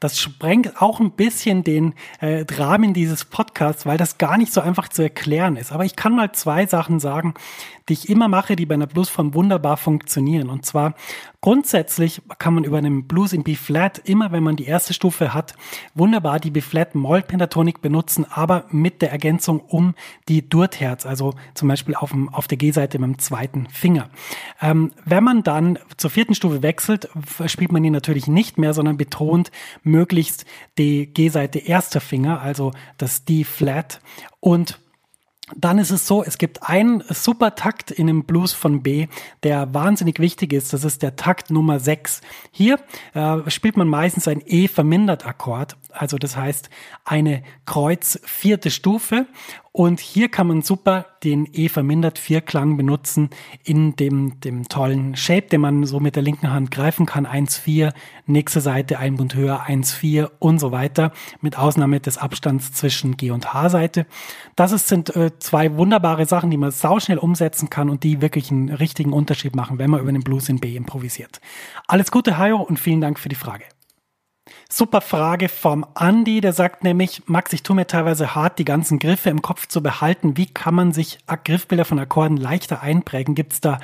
[0.00, 4.62] Das sprengt auch ein bisschen den äh, Rahmen dieses Podcasts, weil das gar nicht so
[4.62, 5.70] einfach zu erklären ist.
[5.70, 7.34] Aber ich kann mal zwei Sachen sagen,
[7.88, 10.48] die ich immer mache, die bei einer Bluesform wunderbar funktionieren.
[10.48, 10.94] Und zwar
[11.42, 15.54] grundsätzlich kann man über einen Blues in B-Flat immer, wenn man die erste Stufe hat,
[15.94, 19.94] wunderbar die B-Flat Moll Pentatonik benutzen, aber mit der Ergänzung um
[20.28, 24.08] die Durtherz, also zum Beispiel auf, dem, auf der G-Seite mit dem zweiten Finger.
[24.60, 27.08] Ähm, wenn man dann zur vierten Stufe wechselt,
[27.46, 29.50] spielt man die natürlich nicht mehr, sondern betont
[29.82, 30.46] möglichst
[30.78, 34.00] die G-Seite erster Finger, also das D-Flat
[34.40, 34.78] und
[35.56, 39.08] dann ist es so, es gibt einen super Takt in dem Blues von B,
[39.42, 40.72] der wahnsinnig wichtig ist.
[40.72, 42.20] Das ist der Takt Nummer 6.
[42.50, 42.78] Hier
[43.14, 45.76] äh, spielt man meistens ein E vermindert Akkord.
[45.94, 46.70] Also das heißt
[47.04, 49.26] eine Kreuz vierte Stufe
[49.74, 53.30] und hier kann man super den E vermindert Vierklang benutzen
[53.64, 57.26] in dem, dem tollen Shape, den man so mit der linken Hand greifen kann.
[57.26, 57.94] 1-4,
[58.26, 61.10] nächste Seite ein Bund höher, 1-4 und so weiter.
[61.40, 64.04] Mit Ausnahme des Abstands zwischen G und H-Seite.
[64.56, 68.50] Das ist, sind äh, zwei wunderbare Sachen, die man sauschnell umsetzen kann und die wirklich
[68.50, 71.40] einen richtigen Unterschied machen, wenn man über den Blues in B improvisiert.
[71.86, 73.64] Alles Gute, Hayo, und vielen Dank für die Frage.
[74.70, 78.98] Super Frage vom Andy, der sagt nämlich, Max, ich tue mir teilweise hart, die ganzen
[78.98, 80.36] Griffe im Kopf zu behalten.
[80.36, 83.34] Wie kann man sich Griffbilder von Akkorden leichter einprägen?
[83.34, 83.80] Gibt es da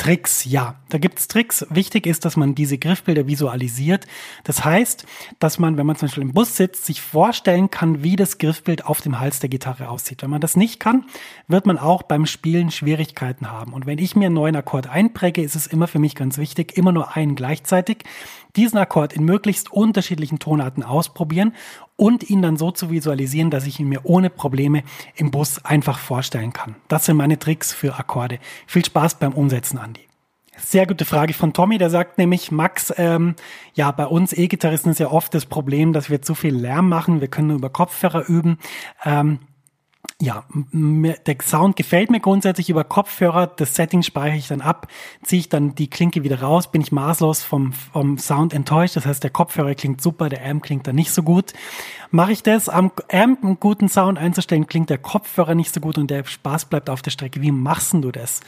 [0.00, 0.46] Tricks?
[0.46, 1.66] Ja, da gibt es Tricks.
[1.68, 4.06] Wichtig ist, dass man diese Griffbilder visualisiert.
[4.44, 5.04] Das heißt,
[5.40, 8.86] dass man, wenn man zum Beispiel im Bus sitzt, sich vorstellen kann, wie das Griffbild
[8.86, 10.22] auf dem Hals der Gitarre aussieht.
[10.22, 11.04] Wenn man das nicht kann,
[11.48, 13.74] wird man auch beim Spielen Schwierigkeiten haben.
[13.74, 16.78] Und wenn ich mir einen neuen Akkord einpräge, ist es immer für mich ganz wichtig,
[16.78, 18.04] immer nur einen gleichzeitig
[18.56, 21.52] diesen Akkord in möglichst unterschiedlichen Tonarten ausprobieren
[22.00, 24.84] und ihn dann so zu visualisieren, dass ich ihn mir ohne Probleme
[25.16, 26.76] im Bus einfach vorstellen kann.
[26.88, 28.38] Das sind meine Tricks für Akkorde.
[28.66, 30.00] Viel Spaß beim Umsetzen, Andi.
[30.56, 33.34] Sehr gute Frage von Tommy, der sagt nämlich, Max, ähm,
[33.74, 37.20] ja, bei uns E-Gitarristen ist ja oft das Problem, dass wir zu viel Lärm machen.
[37.20, 38.58] Wir können nur über Kopfhörer üben.
[39.04, 39.40] Ähm,
[40.20, 43.46] ja, der Sound gefällt mir grundsätzlich über Kopfhörer.
[43.46, 44.88] Das Setting speichere ich dann ab,
[45.22, 48.96] ziehe ich dann die Klinke wieder raus, bin ich maßlos vom, vom Sound enttäuscht.
[48.96, 51.54] Das heißt, der Kopfhörer klingt super, der Amp klingt dann nicht so gut.
[52.10, 55.96] Mache ich das, am Amp einen guten Sound einzustellen, klingt der Kopfhörer nicht so gut
[55.96, 57.40] und der Spaß bleibt auf der Strecke.
[57.40, 58.40] Wie machst du das?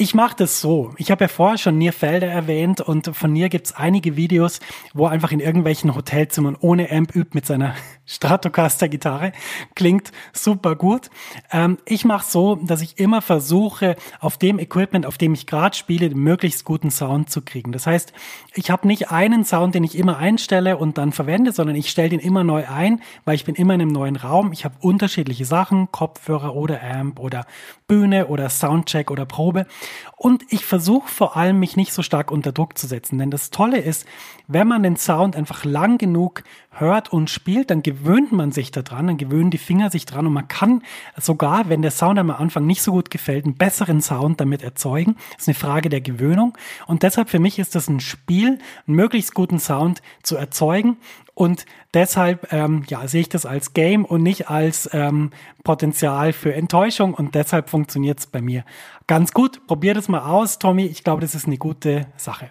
[0.00, 0.92] Ich mache das so.
[0.96, 4.60] Ich habe ja vorher schon Nierfelder erwähnt und von Nier gibt's einige Videos,
[4.94, 7.74] wo er einfach in irgendwelchen Hotelzimmern ohne Amp übt mit seiner
[8.06, 9.32] Stratocaster-Gitarre.
[9.74, 11.10] Klingt super gut.
[11.50, 15.76] Ähm, ich mache so, dass ich immer versuche, auf dem Equipment, auf dem ich gerade
[15.76, 17.72] spiele, den möglichst guten Sound zu kriegen.
[17.72, 18.12] Das heißt,
[18.54, 22.10] ich habe nicht einen Sound, den ich immer einstelle und dann verwende, sondern ich stelle
[22.10, 24.52] den immer neu ein, weil ich bin immer in einem neuen Raum.
[24.52, 27.46] Ich habe unterschiedliche Sachen, Kopfhörer oder Amp oder
[27.88, 29.66] Bühne oder Soundcheck oder Probe.
[30.16, 33.18] Und ich versuche vor allem, mich nicht so stark unter Druck zu setzen.
[33.18, 34.06] Denn das Tolle ist,
[34.46, 39.08] wenn man den Sound einfach lang genug hört und spielt, dann gewöhnt man sich daran,
[39.08, 40.82] dann gewöhnen die Finger sich dran und man kann
[41.16, 45.16] sogar, wenn der Sound am Anfang nicht so gut gefällt, einen besseren Sound damit erzeugen.
[45.32, 46.56] Das ist eine Frage der Gewöhnung.
[46.86, 50.98] Und deshalb für mich ist das ein Spiel, einen möglichst guten Sound zu erzeugen.
[51.34, 55.30] Und deshalb ähm, ja, sehe ich das als Game und nicht als ähm,
[55.62, 57.14] Potenzial für Enttäuschung.
[57.14, 58.64] Und deshalb funktioniert es bei mir
[59.06, 59.66] ganz gut.
[59.66, 60.86] Probier das mal aus, Tommy.
[60.86, 62.50] Ich glaube, das ist eine gute Sache.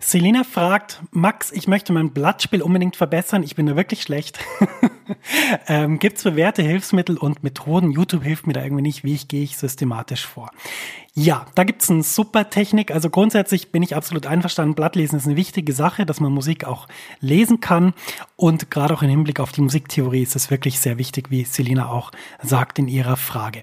[0.00, 3.42] Selina fragt, Max, ich möchte mein Blattspiel unbedingt verbessern.
[3.42, 4.38] Ich bin da wirklich schlecht.
[5.66, 7.90] ähm, Gibt es bewährte Hilfsmittel und Methoden?
[7.90, 9.02] YouTube hilft mir da irgendwie nicht.
[9.02, 10.52] Wie ich gehe ich systematisch vor?
[11.14, 12.92] Ja, da gibt's eine super Technik.
[12.92, 14.76] Also grundsätzlich bin ich absolut einverstanden.
[14.76, 16.86] Blattlesen ist eine wichtige Sache, dass man Musik auch
[17.18, 17.92] lesen kann.
[18.36, 21.88] Und gerade auch im Hinblick auf die Musiktheorie ist es wirklich sehr wichtig, wie Selina
[21.88, 23.62] auch sagt in ihrer Frage.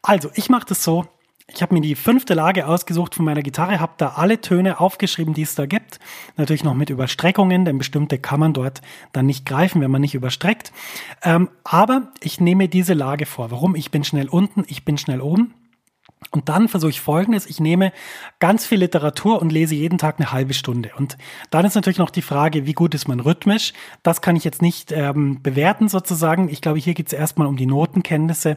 [0.00, 1.06] Also, ich mache das so,
[1.48, 5.34] ich habe mir die fünfte Lage ausgesucht von meiner Gitarre, habe da alle Töne aufgeschrieben,
[5.34, 5.98] die es da gibt.
[6.36, 8.80] Natürlich noch mit Überstreckungen, denn bestimmte kann man dort
[9.12, 10.72] dann nicht greifen, wenn man nicht überstreckt.
[11.22, 13.50] Ähm, aber ich nehme diese Lage vor.
[13.50, 13.74] Warum?
[13.74, 15.54] Ich bin schnell unten, ich bin schnell oben.
[16.32, 17.46] Und dann versuche ich Folgendes.
[17.46, 17.92] Ich nehme
[18.40, 20.90] ganz viel Literatur und lese jeden Tag eine halbe Stunde.
[20.96, 21.18] Und
[21.50, 23.74] dann ist natürlich noch die Frage, wie gut ist man rhythmisch?
[24.02, 26.48] Das kann ich jetzt nicht ähm, bewerten sozusagen.
[26.48, 28.56] Ich glaube, hier geht es erstmal um die Notenkenntnisse.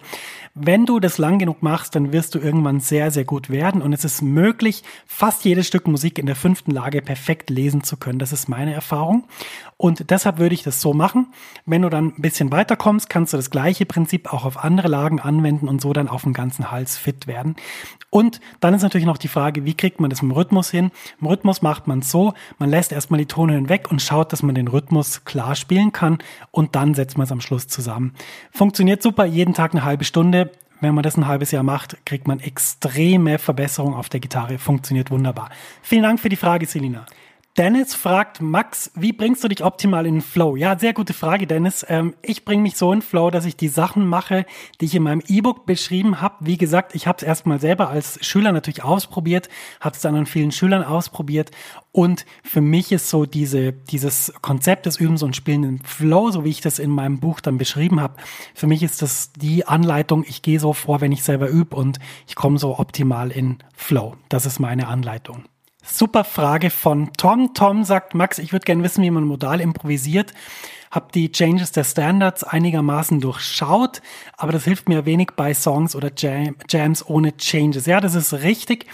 [0.54, 3.82] Wenn du das lang genug machst, dann wirst du irgendwann sehr, sehr gut werden.
[3.82, 7.98] Und es ist möglich, fast jedes Stück Musik in der fünften Lage perfekt lesen zu
[7.98, 8.20] können.
[8.20, 9.26] Das ist meine Erfahrung.
[9.78, 11.28] Und deshalb würde ich das so machen.
[11.66, 15.20] Wenn du dann ein bisschen weiterkommst, kannst du das gleiche Prinzip auch auf andere Lagen
[15.20, 17.58] anwenden und so dann auf den ganzen Hals fit werden.
[18.10, 20.92] Und dann ist natürlich noch die Frage, wie kriegt man das im Rhythmus hin?
[21.20, 24.44] Im Rhythmus macht man es so, man lässt erstmal die Tonhöhen weg und schaut, dass
[24.44, 26.20] man den Rhythmus klar spielen kann
[26.52, 28.14] und dann setzt man es am Schluss zusammen.
[28.52, 30.52] Funktioniert super, jeden Tag eine halbe Stunde.
[30.80, 34.58] Wenn man das ein halbes Jahr macht, kriegt man extreme Verbesserung auf der Gitarre.
[34.58, 35.50] Funktioniert wunderbar.
[35.82, 37.06] Vielen Dank für die Frage, Selina.
[37.58, 40.58] Dennis fragt, Max, wie bringst du dich optimal in den Flow?
[40.58, 41.86] Ja, sehr gute Frage, Dennis.
[41.88, 44.46] Ähm, ich bringe mich so in Flow, dass ich die Sachen mache,
[44.82, 46.36] die ich in meinem E-Book beschrieben habe.
[46.42, 49.48] Wie gesagt, ich habe es erstmal selber als Schüler natürlich ausprobiert,
[49.80, 51.52] habe es dann an vielen Schülern ausprobiert.
[51.94, 56.44] Und für mich ist so diese, dieses Konzept des Übens und Spielens im Flow, so
[56.44, 58.18] wie ich das in meinem Buch dann beschrieben habe,
[58.54, 62.00] für mich ist das die Anleitung, ich gehe so vor, wenn ich selber übe und
[62.28, 64.16] ich komme so optimal in Flow.
[64.28, 65.46] Das ist meine Anleitung.
[65.88, 67.54] Super Frage von Tom.
[67.54, 70.34] Tom sagt, Max, ich würde gerne wissen, wie man modal improvisiert.
[70.90, 74.02] Hab die Changes der Standards einigermaßen durchschaut,
[74.38, 77.86] aber das hilft mir wenig bei Songs oder Jam Jams ohne Changes.
[77.86, 78.86] Ja, das ist richtig.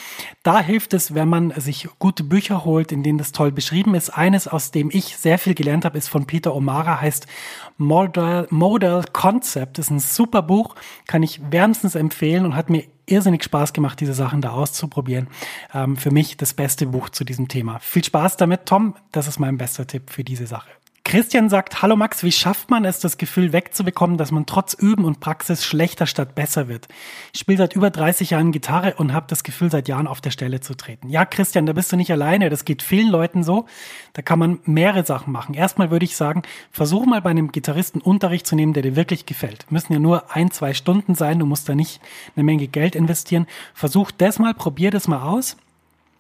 [0.42, 4.10] Da hilft es, wenn man sich gute Bücher holt, in denen das toll beschrieben ist.
[4.10, 7.28] Eines, aus dem ich sehr viel gelernt habe, ist von Peter O'Mara, heißt
[7.78, 9.78] Model, Model Concept.
[9.78, 10.76] Das ist ein super Buch,
[11.08, 15.28] kann ich wärmstens empfehlen und hat mir irrsinnig Spaß gemacht, diese Sachen da auszuprobieren.
[15.74, 17.80] Ähm, für mich das beste Buch zu diesem Thema.
[17.80, 18.96] Viel Spaß damit, Tom.
[19.12, 20.70] Das ist mein bester Tipp für diese Sache.
[21.04, 25.04] Christian sagt, hallo Max, wie schafft man es, das Gefühl wegzubekommen, dass man trotz Üben
[25.04, 26.88] und Praxis schlechter statt besser wird?
[27.34, 30.30] Ich spiele seit über 30 Jahren Gitarre und habe das Gefühl, seit Jahren auf der
[30.30, 31.10] Stelle zu treten.
[31.10, 33.66] Ja, Christian, da bist du nicht alleine, das geht vielen Leuten so.
[34.14, 35.56] Da kann man mehrere Sachen machen.
[35.56, 39.26] Erstmal würde ich sagen, versuch mal bei einem Gitarristen Unterricht zu nehmen, der dir wirklich
[39.26, 39.72] gefällt.
[39.72, 42.00] Müssen ja nur ein, zwei Stunden sein, du musst da nicht
[42.36, 43.48] eine Menge Geld investieren.
[43.74, 45.58] Versuch das mal, probier das mal aus.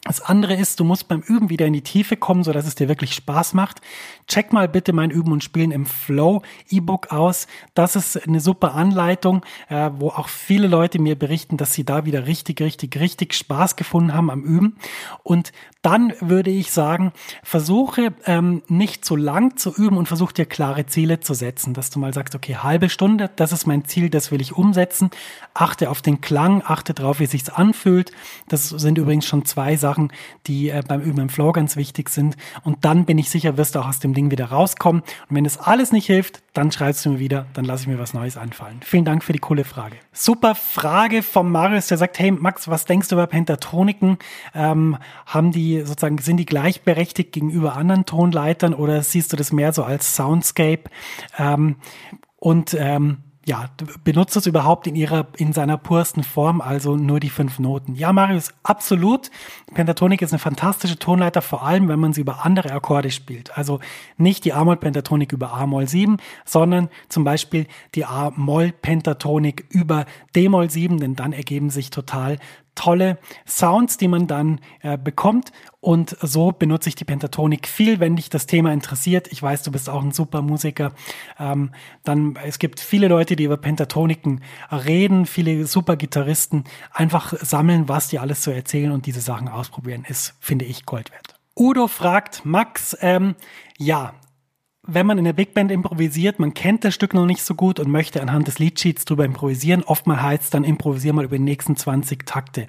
[0.03, 2.73] Das andere ist, du musst beim Üben wieder in die Tiefe kommen, so dass es
[2.73, 3.81] dir wirklich Spaß macht.
[4.27, 7.45] Check mal bitte mein Üben und Spielen im Flow E-Book aus.
[7.75, 12.03] Das ist eine super Anleitung, äh, wo auch viele Leute mir berichten, dass sie da
[12.03, 14.77] wieder richtig, richtig, richtig Spaß gefunden haben am Üben.
[15.21, 15.51] Und
[15.83, 17.11] dann würde ich sagen,
[17.43, 21.91] versuche ähm, nicht zu lang zu üben und versuche dir klare Ziele zu setzen, dass
[21.91, 25.11] du mal sagst, okay, halbe Stunde, das ist mein Ziel, das will ich umsetzen.
[25.53, 28.11] Achte auf den Klang, achte darauf, wie es sich anfühlt.
[28.47, 30.11] Das sind übrigens schon zwei Sachen Sachen,
[30.47, 32.37] die äh, beim Üben im Flow ganz wichtig sind.
[32.63, 35.01] Und dann bin ich sicher, wirst du auch aus dem Ding wieder rauskommen.
[35.01, 37.99] Und wenn das alles nicht hilft, dann schreibst du mir wieder, dann lasse ich mir
[37.99, 38.79] was Neues einfallen.
[38.83, 39.97] Vielen Dank für die coole Frage.
[40.13, 44.17] Super Frage vom Marius, der sagt, hey Max, was denkst du über Pentatroniken?
[44.53, 49.73] Ähm, haben die sozusagen, sind die gleichberechtigt gegenüber anderen Tonleitern oder siehst du das mehr
[49.73, 50.83] so als Soundscape?
[51.37, 51.77] Ähm,
[52.37, 53.69] und ähm, ja,
[54.03, 57.95] benutzt es überhaupt in ihrer, in seiner pursten Form, also nur die fünf Noten.
[57.95, 59.31] Ja, Marius, absolut.
[59.73, 63.57] Pentatonik ist eine fantastische Tonleiter, vor allem wenn man sie über andere Akkorde spielt.
[63.57, 63.79] Also
[64.17, 71.15] nicht die A-Moll-Pentatonik über A-Moll 7, sondern zum Beispiel die A-Moll-Pentatonik über D-Moll 7, denn
[71.15, 72.37] dann ergeben sich total
[72.75, 75.51] tolle Sounds, die man dann äh, bekommt.
[75.79, 79.27] Und so benutze ich die Pentatonik viel, wenn dich das Thema interessiert.
[79.31, 80.93] Ich weiß, du bist auch ein super Musiker.
[81.39, 81.71] Ähm,
[82.03, 86.65] dann, es gibt viele Leute, die über Pentatoniken reden, viele super Gitarristen.
[86.91, 91.11] Einfach sammeln, was die alles so erzählen und diese Sachen ausprobieren, ist, finde ich, Gold
[91.11, 91.35] wert.
[91.57, 93.35] Udo fragt, Max, ähm,
[93.77, 94.13] ja,
[94.83, 97.79] wenn man in der Big Band improvisiert, man kennt das Stück noch nicht so gut
[97.79, 101.43] und möchte anhand des Leadsheets drüber improvisieren, oftmals heißt es dann improvisier mal über die
[101.43, 102.65] nächsten 20 Takte.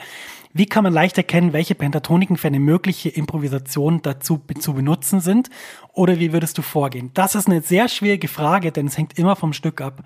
[0.55, 5.49] Wie kann man leicht erkennen, welche Pentatoniken für eine mögliche Improvisation dazu zu benutzen sind?
[5.95, 7.11] Oder wie würdest du vorgehen?
[7.15, 10.03] Das ist eine sehr schwierige Frage, denn es hängt immer vom Stück ab.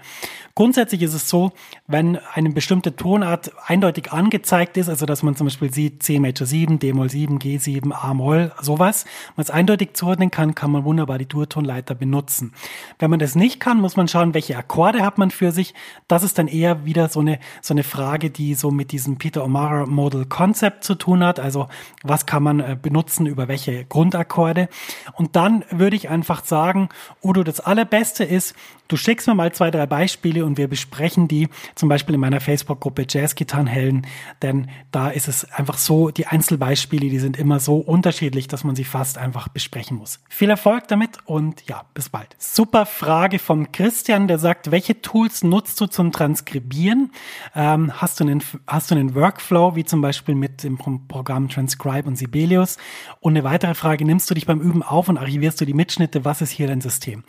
[0.55, 1.53] Grundsätzlich ist es so,
[1.87, 6.47] wenn eine bestimmte Tonart eindeutig angezeigt ist, also dass man zum Beispiel sieht C Major
[6.47, 9.05] 7, D-Moll 7, G7, A-Moll, sowas,
[9.37, 12.53] man es eindeutig zuordnen kann, kann man wunderbar die Durtonleiter benutzen.
[12.99, 15.75] Wenn man das nicht kann, muss man schauen, welche Akkorde hat man für sich.
[16.09, 19.45] Das ist dann eher wieder so eine, so eine Frage, die so mit diesem Peter
[19.45, 21.40] O'Mara Model Concept zu tun hat.
[21.40, 21.68] Also
[22.03, 24.68] was kann man äh, benutzen über welche Grundakkorde.
[25.14, 26.90] Und dann würde ich einfach sagen,
[27.22, 28.55] Udo, das Allerbeste ist,
[28.88, 32.40] du schickst mir mal zwei, drei Beispiele und wir besprechen die zum Beispiel in meiner
[32.40, 34.07] Facebook-Gruppe Jazz-Gitarrenhelden,
[34.42, 38.77] denn da ist es einfach so, die Einzelbeispiele, die sind immer so unterschiedlich, dass man
[38.77, 40.20] sie fast einfach besprechen muss.
[40.29, 42.37] Viel Erfolg damit und ja, bis bald.
[42.38, 47.11] Super Frage vom Christian, der sagt, welche Tools nutzt du zum Transkribieren?
[47.55, 51.49] Ähm, hast, du einen, hast du einen Workflow, wie zum Beispiel Beispiel mit dem Programm
[51.49, 52.79] Transcribe und Sibelius.
[53.21, 56.25] Und eine weitere Frage, nimmst du dich beim Üben auf und archivierst du die Mitschnitte?
[56.25, 57.23] Was ist hier dein System?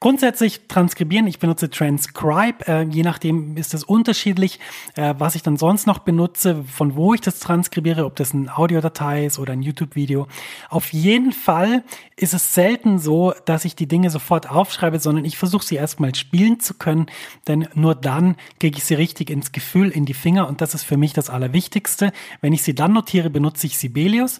[0.00, 4.60] Grundsätzlich transkribieren, ich benutze Transcribe, äh, je nachdem ist es unterschiedlich,
[4.96, 8.54] äh, was ich dann sonst noch benutze, von wo ich das transkribiere, ob das eine
[8.54, 10.26] Audiodatei ist oder ein YouTube-Video.
[10.68, 11.84] Auf jeden Fall
[12.16, 16.14] ist es selten so, dass ich die Dinge sofort aufschreibe, sondern ich versuche sie erstmal
[16.14, 17.06] spielen zu können,
[17.48, 20.84] denn nur dann kriege ich sie richtig ins Gefühl, in die Finger und das ist
[20.84, 22.12] für mich das Allerwichtigste.
[22.42, 24.38] Wenn ich sie dann notiere, benutze ich Sibelius.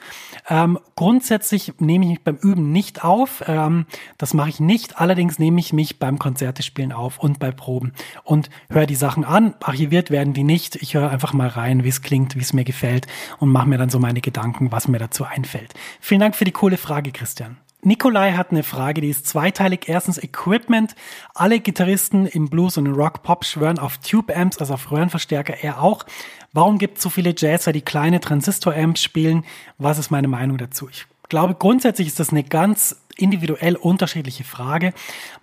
[0.49, 3.45] Ähm, grundsätzlich nehme ich mich beim Üben nicht auf.
[3.47, 3.87] Ähm,
[4.19, 5.01] das mache ich nicht.
[5.01, 7.93] Allerdings nehme ich mich beim Konzertespielen auf und bei Proben
[8.25, 9.55] und höre die Sachen an.
[9.61, 10.75] Archiviert werden die nicht.
[10.77, 13.07] Ich höre einfach mal rein, wie es klingt, wie es mir gefällt
[13.39, 15.73] und mache mir dann so meine Gedanken, was mir dazu einfällt.
[16.01, 17.57] Vielen Dank für die coole Frage, Christian.
[17.85, 19.89] Nikolai hat eine Frage, die ist zweiteilig.
[19.89, 20.95] Erstens Equipment.
[21.35, 25.65] Alle Gitarristen im Blues und im Rock Pop schwören auf Tube Amps, also auf Röhrenverstärker.
[25.65, 26.07] Er auch.
[26.53, 29.45] Warum gibt es so viele Jazzer, die kleine Transistor-Amps spielen?
[29.79, 30.89] Was ist meine Meinung dazu?
[30.91, 34.93] Ich glaube, grundsätzlich ist das eine ganz individuell unterschiedliche Frage.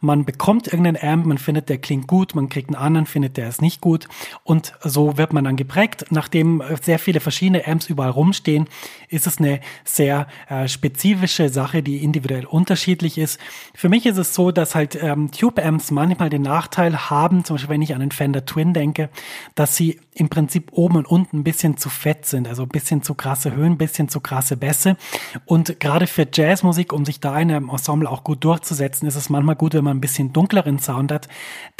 [0.01, 3.49] Man bekommt irgendeinen Amp, man findet, der klingt gut, man kriegt einen anderen, findet, der
[3.49, 4.07] ist nicht gut.
[4.43, 6.05] Und so wird man dann geprägt.
[6.09, 8.67] Nachdem sehr viele verschiedene Amps überall rumstehen,
[9.09, 13.39] ist es eine sehr äh, spezifische Sache, die individuell unterschiedlich ist.
[13.73, 17.69] Für mich ist es so, dass halt ähm, Tube-Amps manchmal den Nachteil haben, zum Beispiel
[17.69, 19.09] wenn ich an den Fender Twin denke,
[19.55, 23.03] dass sie im Prinzip oben und unten ein bisschen zu fett sind, also ein bisschen
[23.03, 24.97] zu krasse Höhen, ein bisschen zu krasse Bässe.
[25.45, 29.29] Und gerade für Jazzmusik, um sich da eine im Ensemble auch gut durchzusetzen, ist es
[29.29, 31.27] manchmal gut, wenn man ein bisschen dunkleren Sound hat,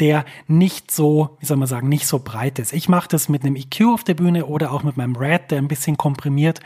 [0.00, 2.72] der nicht so, wie soll man sagen, nicht so breit ist.
[2.72, 5.58] Ich mache das mit einem EQ auf der Bühne oder auch mit meinem Red, der
[5.58, 6.60] ein bisschen komprimiert,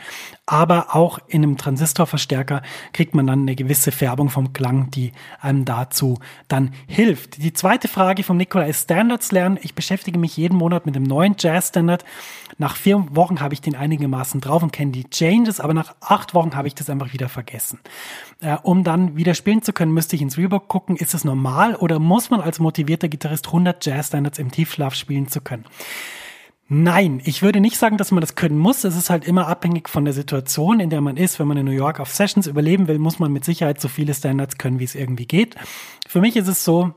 [0.45, 2.61] aber auch in einem Transistorverstärker
[2.93, 7.41] kriegt man dann eine gewisse Färbung vom Klang, die einem dazu dann hilft.
[7.41, 9.57] Die zweite Frage vom Nikola ist Standards lernen.
[9.61, 12.05] Ich beschäftige mich jeden Monat mit dem neuen Jazz-Standard.
[12.59, 16.35] Nach vier Wochen habe ich den einigermaßen drauf und kenne die Changes, aber nach acht
[16.35, 17.79] Wochen habe ich das einfach wieder vergessen.
[18.39, 21.75] Äh, um dann wieder spielen zu können, müsste ich ins Reebok gucken, ist es normal
[21.75, 25.65] oder muss man als motivierter Gitarrist 100 Jazz-Standards im Tiefschlaf spielen zu können?
[26.67, 28.83] Nein, ich würde nicht sagen, dass man das können muss.
[28.83, 31.37] Es ist halt immer abhängig von der Situation, in der man ist.
[31.37, 34.15] Wenn man in New York auf Sessions überleben will, muss man mit Sicherheit so viele
[34.15, 35.55] Standards können, wie es irgendwie geht.
[36.07, 36.95] Für mich ist es so,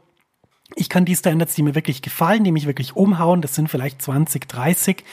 [0.75, 4.01] ich kann die Standards, die mir wirklich gefallen, die mich wirklich umhauen, das sind vielleicht
[4.03, 5.05] 20, 30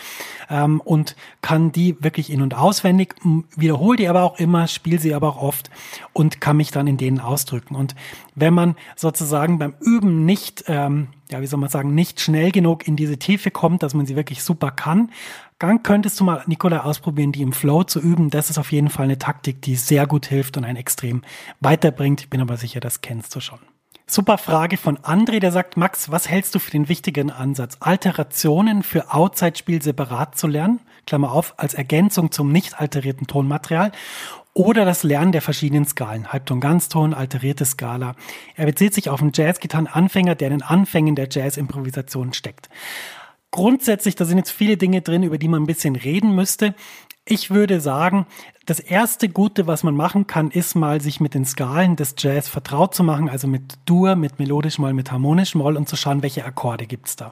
[0.50, 3.16] ähm, und kann die wirklich in- und auswendig,
[3.56, 5.70] wiederhole die aber auch immer, spiele sie aber auch oft
[6.14, 7.76] und kann mich dann in denen ausdrücken.
[7.76, 7.96] Und
[8.36, 12.88] wenn man sozusagen beim Üben nicht, ähm, ja, wie soll man sagen, nicht schnell genug
[12.88, 15.12] in diese Tiefe kommt, dass man sie wirklich super kann,
[15.60, 18.30] dann könntest du mal, Nicola, ausprobieren, die im Flow zu üben.
[18.30, 21.24] Das ist auf jeden Fall eine Taktik, die sehr gut hilft und einen extrem
[21.62, 22.22] weiterbringt.
[22.22, 23.60] Ich bin aber sicher, das kennst du schon.
[24.08, 27.78] Super Frage von André, der sagt, Max, was hältst du für den wichtigen Ansatz?
[27.80, 33.92] Alterationen für Outside-Spiel separat zu lernen, Klammer auf, als Ergänzung zum nicht alterierten Tonmaterial
[34.56, 38.16] oder das Lernen der verschiedenen Skalen, Halbton, Ganzton, alterierte Skala.
[38.56, 42.70] Er bezieht sich auf einen Jazzgitarren-Anfänger, der in den Anfängen der Jazz-Improvisation steckt.
[43.52, 46.74] Grundsätzlich, da sind jetzt viele Dinge drin, über die man ein bisschen reden müsste.
[47.26, 48.28] Ich würde sagen,
[48.66, 52.48] das erste Gute, was man machen kann, ist mal sich mit den Skalen des Jazz
[52.48, 56.24] vertraut zu machen, also mit Dur, mit melodisch Moll, mit harmonisch Moll und zu schauen,
[56.24, 57.32] welche Akkorde gibt's da.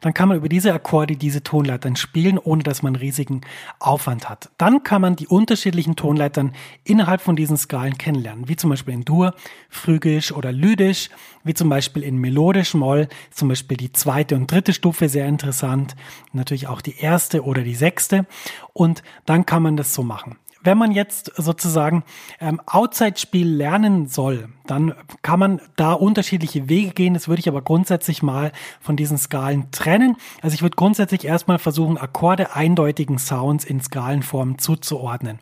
[0.00, 3.42] Dann kann man über diese Akkorde diese Tonleitern spielen, ohne dass man riesigen
[3.78, 4.48] Aufwand hat.
[4.56, 6.52] Dann kann man die unterschiedlichen Tonleitern
[6.84, 9.34] innerhalb von diesen Skalen kennenlernen, wie zum Beispiel in Dur,
[9.68, 11.10] Phrygisch oder Lydisch,
[11.44, 15.94] wie zum Beispiel in melodisch Moll, zum Beispiel die zweite und dritte Stufe sehr interessant,
[16.32, 18.24] natürlich auch die erste oder die sechste
[18.72, 22.04] und dann kann man das so machen wenn man jetzt sozusagen
[22.40, 27.14] ähm, Outside-Spiel lernen soll, dann kann man da unterschiedliche Wege gehen.
[27.14, 30.16] Das würde ich aber grundsätzlich mal von diesen Skalen trennen.
[30.42, 35.38] Also ich würde grundsätzlich erstmal versuchen, Akkorde eindeutigen Sounds in Skalenform zuzuordnen.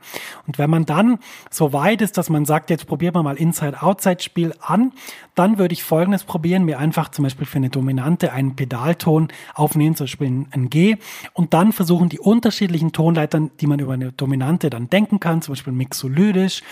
[0.46, 1.18] Und wenn man dann
[1.50, 4.92] so weit ist, dass man sagt, jetzt probiert man mal Inside-Outside-Spiel an,
[5.38, 9.94] dann würde ich Folgendes probieren, mir einfach zum Beispiel für eine Dominante einen Pedalton aufnehmen,
[9.94, 10.96] zum Beispiel ein G,
[11.32, 15.52] und dann versuchen die unterschiedlichen Tonleitern, die man über eine Dominante dann denken kann, zum
[15.52, 16.62] Beispiel mixolydisch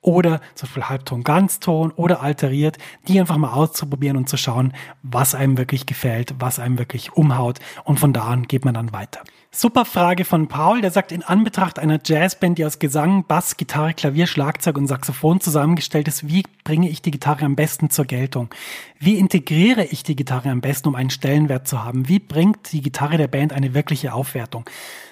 [0.00, 4.72] oder zum Beispiel Halbton, Ganzton oder alteriert, die einfach mal auszuprobieren und zu schauen,
[5.02, 8.92] was einem wirklich gefällt, was einem wirklich umhaut und von da an geht man dann
[8.92, 9.20] weiter.
[9.58, 13.94] Super Frage von Paul, der sagt, in Anbetracht einer Jazzband, die aus Gesang, Bass, Gitarre,
[13.94, 18.50] Klavier, Schlagzeug und Saxophon zusammengestellt ist, wie bringe ich die Gitarre am besten zur Geltung?
[18.98, 22.06] Wie integriere ich die Gitarre am besten, um einen Stellenwert zu haben?
[22.06, 24.68] Wie bringt die Gitarre der Band eine wirkliche Aufwertung?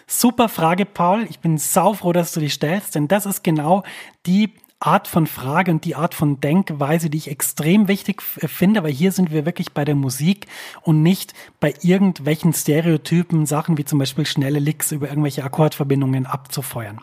[0.06, 1.26] Super Frage, Paul.
[1.30, 3.82] Ich bin saufroh, dass du die stellst, denn das ist genau
[4.26, 4.52] die
[4.84, 9.12] Art von Frage und die Art von Denkweise, die ich extrem wichtig finde, weil hier
[9.12, 10.46] sind wir wirklich bei der Musik
[10.82, 17.00] und nicht bei irgendwelchen Stereotypen, Sachen wie zum Beispiel schnelle Licks über irgendwelche Akkordverbindungen abzufeuern.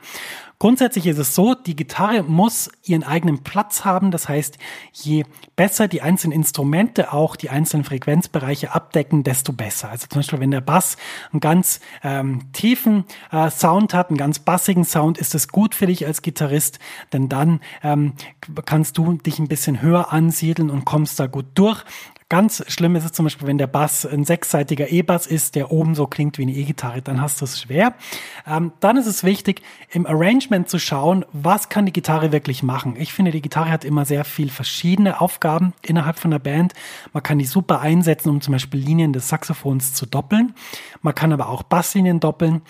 [0.61, 4.11] Grundsätzlich ist es so, die Gitarre muss ihren eigenen Platz haben.
[4.11, 4.59] Das heißt,
[4.93, 5.23] je
[5.55, 9.89] besser die einzelnen Instrumente auch die einzelnen Frequenzbereiche abdecken, desto besser.
[9.89, 10.97] Also zum Beispiel, wenn der Bass
[11.31, 15.87] einen ganz ähm, tiefen äh, Sound hat, einen ganz bassigen Sound, ist es gut für
[15.87, 16.77] dich als Gitarrist,
[17.11, 18.13] denn dann ähm,
[18.63, 21.83] kannst du dich ein bisschen höher ansiedeln und kommst da gut durch.
[22.31, 25.95] Ganz schlimm ist es zum Beispiel, wenn der Bass ein sechsseitiger E-Bass ist, der oben
[25.95, 27.93] so klingt wie eine E-Gitarre, dann hast du es schwer.
[28.47, 32.95] Ähm, dann ist es wichtig, im Arrangement zu schauen, was kann die Gitarre wirklich machen.
[32.97, 36.71] Ich finde, die Gitarre hat immer sehr viel verschiedene Aufgaben innerhalb von der Band.
[37.11, 40.53] Man kann die super einsetzen, um zum Beispiel Linien des Saxophons zu doppeln.
[41.01, 42.61] Man kann aber auch Basslinien doppeln.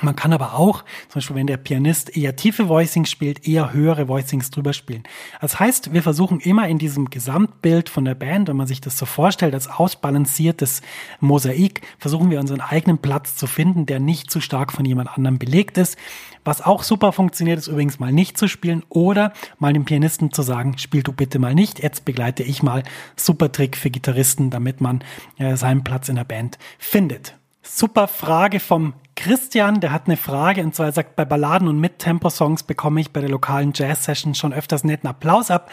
[0.00, 4.08] Man kann aber auch, zum Beispiel wenn der Pianist eher tiefe Voicings spielt, eher höhere
[4.08, 5.04] Voicings drüber spielen.
[5.40, 8.98] Das heißt, wir versuchen immer in diesem Gesamtbild von der Band, wenn man sich das
[8.98, 10.82] so vorstellt, als ausbalanciertes
[11.20, 15.38] Mosaik, versuchen wir unseren eigenen Platz zu finden, der nicht zu stark von jemand anderem
[15.38, 15.96] belegt ist.
[16.44, 20.42] Was auch super funktioniert, ist übrigens mal nicht zu spielen oder mal dem Pianisten zu
[20.42, 22.82] sagen, spiel du bitte mal nicht, jetzt begleite ich mal.
[23.14, 25.04] Super Trick für Gitarristen, damit man
[25.38, 27.36] äh, seinen Platz in der Band findet.
[27.62, 31.78] Super Frage vom Christian, der hat eine Frage und zwar er sagt, bei Balladen und
[31.78, 35.70] Mit-Tempo-Songs bekomme ich bei der lokalen Jazz-Session schon öfters netten Applaus ab.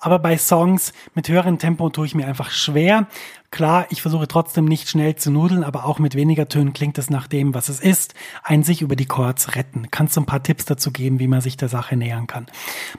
[0.00, 3.08] Aber bei Songs mit höherem Tempo tue ich mir einfach schwer.
[3.50, 7.08] Klar, ich versuche trotzdem nicht schnell zu nudeln, aber auch mit weniger Tönen klingt es
[7.08, 8.14] nach dem, was es ist.
[8.42, 9.90] Ein sich über die Chords retten.
[9.90, 12.46] Kannst du ein paar Tipps dazu geben, wie man sich der Sache nähern kann?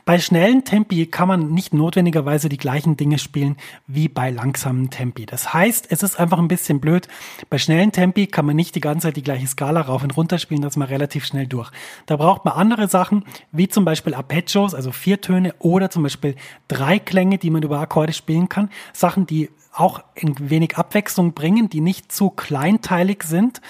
[0.06, 5.28] Bei schnellen Tempi kann man nicht notwendigerweise die gleichen Dinge spielen wie bei langsamen Tempi.
[5.28, 7.08] Das heißt, es ist einfach ein bisschen blöd.
[7.52, 10.40] Bei schnellen Tempi kann man nicht die ganze Zeit die gleiche Skala rauf und runter
[10.40, 11.70] spielen, das ist man relativ schnell durch.
[12.08, 16.36] Da braucht man andere Sachen, wie zum Beispiel Arpeggios, also vier Töne oder zum Beispiel
[16.68, 18.72] drei Klänge, die man über Akkorde spielen kann.
[18.94, 23.62] Sachen, die auch ein wenig Abwechslung bringen, die nicht zu kleinteilig sind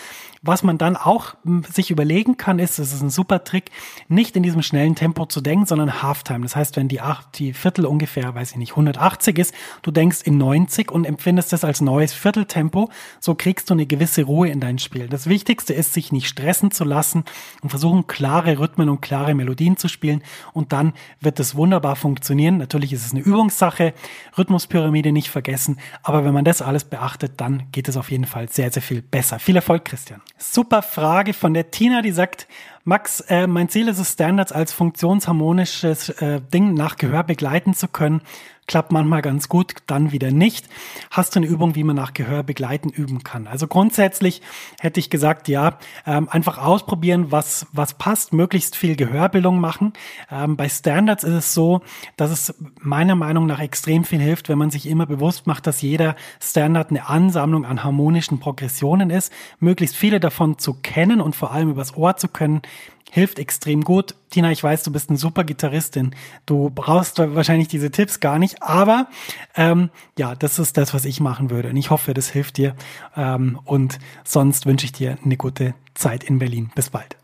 [0.41, 3.71] was man dann auch hm, sich überlegen kann, ist, es ist ein super Trick,
[4.07, 6.41] nicht in diesem schnellen Tempo zu denken, sondern Halftime.
[6.41, 10.21] Das heißt, wenn die, acht, die Viertel ungefähr, weiß ich nicht, 180 ist, du denkst
[10.23, 14.59] in 90 und empfindest das als neues Vierteltempo, so kriegst du eine gewisse Ruhe in
[14.59, 15.07] dein Spiel.
[15.07, 17.25] Das Wichtigste ist, sich nicht stressen zu lassen
[17.61, 20.23] und versuchen, klare Rhythmen und klare Melodien zu spielen
[20.53, 22.57] und dann wird es wunderbar funktionieren.
[22.57, 23.93] Natürlich ist es eine Übungssache,
[24.37, 28.49] Rhythmuspyramide nicht vergessen, aber wenn man das alles beachtet, dann geht es auf jeden Fall
[28.49, 29.39] sehr, sehr viel besser.
[29.39, 30.21] Viel Erfolg, Christian.
[30.39, 32.47] Super Frage von der Tina, die sagt,
[32.83, 37.87] Max, äh, mein Ziel ist es, Standards als funktionsharmonisches äh, Ding nach Gehör begleiten zu
[37.87, 38.21] können
[38.69, 40.69] klappt manchmal ganz gut, dann wieder nicht.
[41.09, 43.47] Hast du eine Übung, wie man nach Gehör begleiten üben kann?
[43.47, 44.43] Also grundsätzlich
[44.79, 49.93] hätte ich gesagt, ja, ähm, einfach ausprobieren, was, was passt, möglichst viel Gehörbildung machen.
[50.31, 51.81] Ähm, bei Standards ist es so,
[52.15, 55.81] dass es meiner Meinung nach extrem viel hilft, wenn man sich immer bewusst macht, dass
[55.81, 61.51] jeder Standard eine Ansammlung an harmonischen Progressionen ist, möglichst viele davon zu kennen und vor
[61.51, 62.61] allem übers Ohr zu können,
[63.09, 64.15] hilft extrem gut.
[64.29, 66.15] Tina, ich weiß, du bist eine super Gitarristin.
[66.45, 69.07] Du brauchst wahrscheinlich diese Tipps gar nicht, aber
[69.55, 71.69] ähm, ja, das ist das, was ich machen würde.
[71.69, 72.75] Und ich hoffe, das hilft dir.
[73.15, 76.69] Ähm, und sonst wünsche ich dir eine gute Zeit in Berlin.
[76.75, 77.17] Bis bald.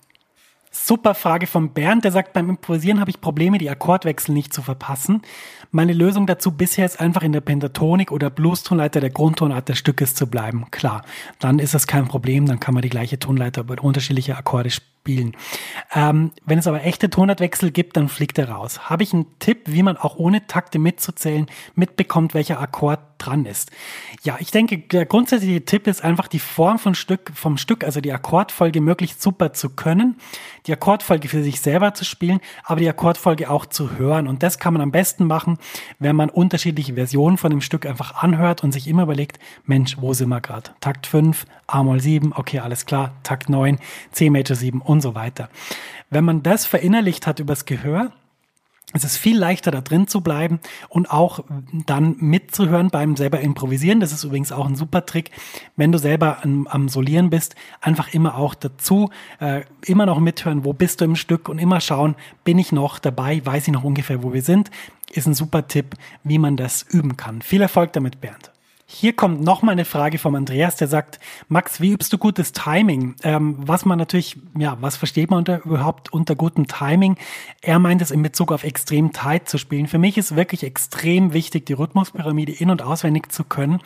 [0.72, 4.62] Super Frage von Bernd, der sagt, beim Improvisieren habe ich Probleme, die Akkordwechsel nicht zu
[4.62, 5.22] verpassen.
[5.72, 10.16] Meine Lösung dazu bisher ist einfach in der Pentatonik oder Blues-Tonleiter der Grundtonart des Stückes
[10.16, 10.66] zu bleiben.
[10.72, 11.04] Klar,
[11.40, 14.95] dann ist das kein Problem, dann kann man die gleiche Tonleiter über unterschiedliche Akkorde spielen
[15.06, 15.38] spielen.
[15.94, 18.90] Ähm, wenn es aber echte Tonartwechsel gibt, dann fliegt er raus.
[18.90, 21.46] Habe ich einen Tipp, wie man auch ohne Takte mitzuzählen
[21.76, 23.72] mitbekommt, welcher Akkord dran ist?
[24.24, 28.02] Ja, ich denke, der grundsätzliche Tipp ist einfach die Form von Stück, vom Stück, also
[28.02, 30.18] die Akkordfolge möglichst super zu können,
[30.66, 34.28] die Akkordfolge für sich selber zu spielen, aber die Akkordfolge auch zu hören.
[34.28, 35.60] Und das kann man am besten machen,
[36.00, 40.14] wenn man unterschiedliche Versionen von dem Stück einfach anhört und sich immer überlegt, Mensch, wo
[40.14, 40.72] sind wir gerade?
[40.80, 43.78] Takt 5, A-Moll 7, okay, alles klar, Takt 9,
[44.12, 45.50] C Major 7 und und so weiter.
[46.10, 48.12] Wenn man das verinnerlicht hat übers Gehör,
[48.94, 51.44] es ist viel leichter da drin zu bleiben und auch
[51.86, 54.00] dann mitzuhören beim selber improvisieren.
[54.00, 55.32] Das ist übrigens auch ein super Trick,
[55.76, 60.64] wenn du selber am, am Solieren bist, einfach immer auch dazu, äh, immer noch mithören,
[60.64, 62.16] wo bist du im Stück und immer schauen,
[62.46, 64.72] bin ich noch dabei, weiß ich noch ungefähr, wo wir sind,
[65.12, 67.42] ist ein super Tipp, wie man das üben kann.
[67.42, 68.55] Viel Erfolg damit, Bernd.
[68.98, 71.20] Hier kommt nochmal eine Frage vom Andreas, der sagt,
[71.50, 73.16] Max, wie übst du gutes Timing?
[73.24, 77.18] Ähm, was man natürlich, ja, was versteht man unter, überhaupt unter gutem Timing?
[77.62, 79.88] Er meint es in Bezug auf extrem tight zu spielen.
[79.88, 83.82] Für mich ist wirklich extrem wichtig, die Rhythmuspyramide in- und auswendig zu können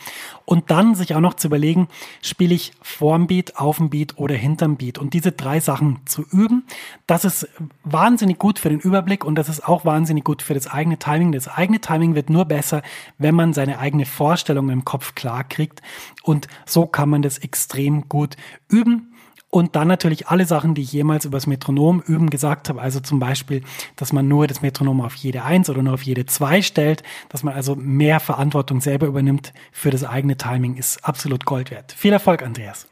[0.46, 1.88] und dann sich auch noch zu überlegen,
[2.22, 6.24] spiele ich vorm Beat, auf dem Beat oder hinterm Beat und diese drei Sachen zu
[6.32, 6.66] üben.
[7.08, 7.50] Das ist
[7.84, 11.32] wahnsinnig gut für den Überblick und das ist auch wahnsinnig gut für das eigene Timing.
[11.32, 12.84] Das eigene Timing wird nur besser,
[13.18, 15.82] wenn man seine eigene Vorstellung im Kopf klar kriegt.
[16.24, 18.36] Und so kann man das extrem gut
[18.70, 19.14] üben.
[19.52, 22.82] Und dann natürlich alle Sachen, die ich jemals über das Metronom üben gesagt habe.
[22.82, 23.64] Also zum Beispiel,
[23.96, 27.42] dass man nur das Metronom auf jede Eins oder nur auf jede Zwei stellt, dass
[27.42, 31.94] man also mehr Verantwortung selber übernimmt für das eigene Timing, ist absolut Gold wert.
[31.94, 32.88] Viel Erfolg, Andreas.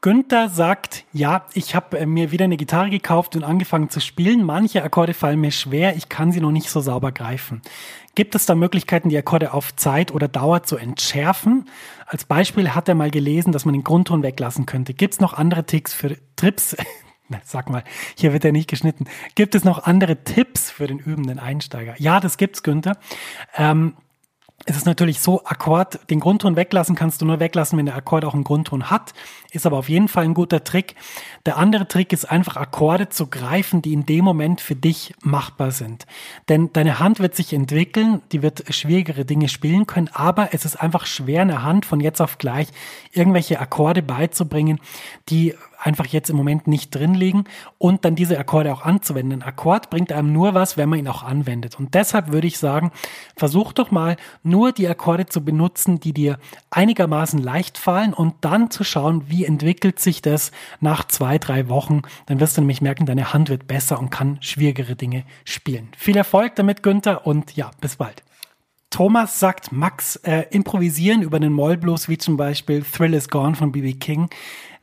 [0.00, 4.44] Günther sagt, ja, ich habe äh, mir wieder eine Gitarre gekauft und angefangen zu spielen.
[4.44, 7.62] Manche Akkorde fallen mir schwer, ich kann sie noch nicht so sauber greifen.
[8.14, 11.64] Gibt es da Möglichkeiten, die Akkorde auf Zeit oder Dauer zu entschärfen?
[12.06, 14.94] Als Beispiel hat er mal gelesen, dass man den Grundton weglassen könnte.
[14.94, 16.76] Gibt es noch andere Tricks für Trips?
[17.44, 17.82] Sag mal,
[18.16, 19.06] hier wird er nicht geschnitten.
[19.34, 21.94] Gibt es noch andere Tipps für den übenden Einsteiger?
[21.98, 22.98] Ja, das gibt's, Günther.
[23.56, 23.94] Ähm,
[24.66, 28.24] es ist natürlich so, Akkord, den Grundton weglassen kannst du nur weglassen, wenn der Akkord
[28.24, 29.14] auch einen Grundton hat.
[29.50, 30.96] Ist aber auf jeden Fall ein guter Trick.
[31.46, 35.70] Der andere Trick ist einfach Akkorde zu greifen, die in dem Moment für dich machbar
[35.70, 36.06] sind.
[36.48, 40.76] Denn deine Hand wird sich entwickeln, die wird schwierigere Dinge spielen können, aber es ist
[40.76, 42.68] einfach schwer, eine Hand von jetzt auf gleich
[43.12, 44.80] irgendwelche Akkorde beizubringen,
[45.30, 47.44] die einfach jetzt im Moment nicht drin liegen
[47.78, 49.42] und dann diese Akkorde auch anzuwenden.
[49.42, 51.78] Ein Akkord bringt einem nur was, wenn man ihn auch anwendet.
[51.78, 52.90] Und deshalb würde ich sagen,
[53.36, 56.38] versuch doch mal nur die Akkorde zu benutzen, die dir
[56.70, 60.50] einigermaßen leicht fallen und dann zu schauen, wie entwickelt sich das
[60.80, 62.02] nach zwei, drei Wochen.
[62.26, 65.88] Dann wirst du nämlich merken, deine Hand wird besser und kann schwierigere Dinge spielen.
[65.96, 68.22] Viel Erfolg damit, Günther, und ja, bis bald.
[68.90, 73.70] Thomas sagt, Max, äh, improvisieren über den Mollblues, wie zum Beispiel Thrill is Gone von
[73.70, 73.92] B.B.
[73.94, 74.30] King.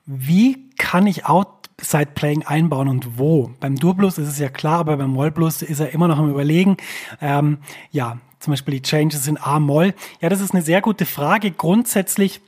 [0.06, 3.52] Wie kann ich Outside Playing einbauen und wo?
[3.60, 6.78] Beim Durblues ist es ja klar, aber beim Mollblues ist er immer noch am Überlegen.
[7.22, 7.58] Ähm,
[7.92, 9.96] ja, zum Beispiel die Changes in A-Moll.
[10.22, 11.50] Ja, das ist eine sehr gute Frage.
[11.52, 12.42] Grundsätzlich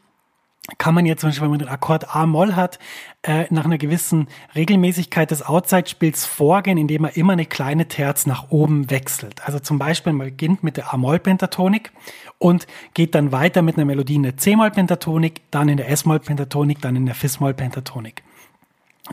[0.78, 2.78] kann man jetzt zum Beispiel, wenn man den Akkord A-Moll hat,
[3.24, 8.52] äh, nach einer gewissen Regelmäßigkeit des Outside-Spiels vorgehen, indem man immer eine kleine Terz nach
[8.52, 9.46] oben wechselt.
[9.46, 11.92] Also zum Beispiel, man beginnt mit der A-Moll-Pentatonik
[12.38, 16.96] und geht dann weiter mit einer Melodie in der C-Moll-Pentatonik, dann in der S-Moll-Pentatonik, dann
[16.96, 18.24] in der Fis-Moll-Pentatonik.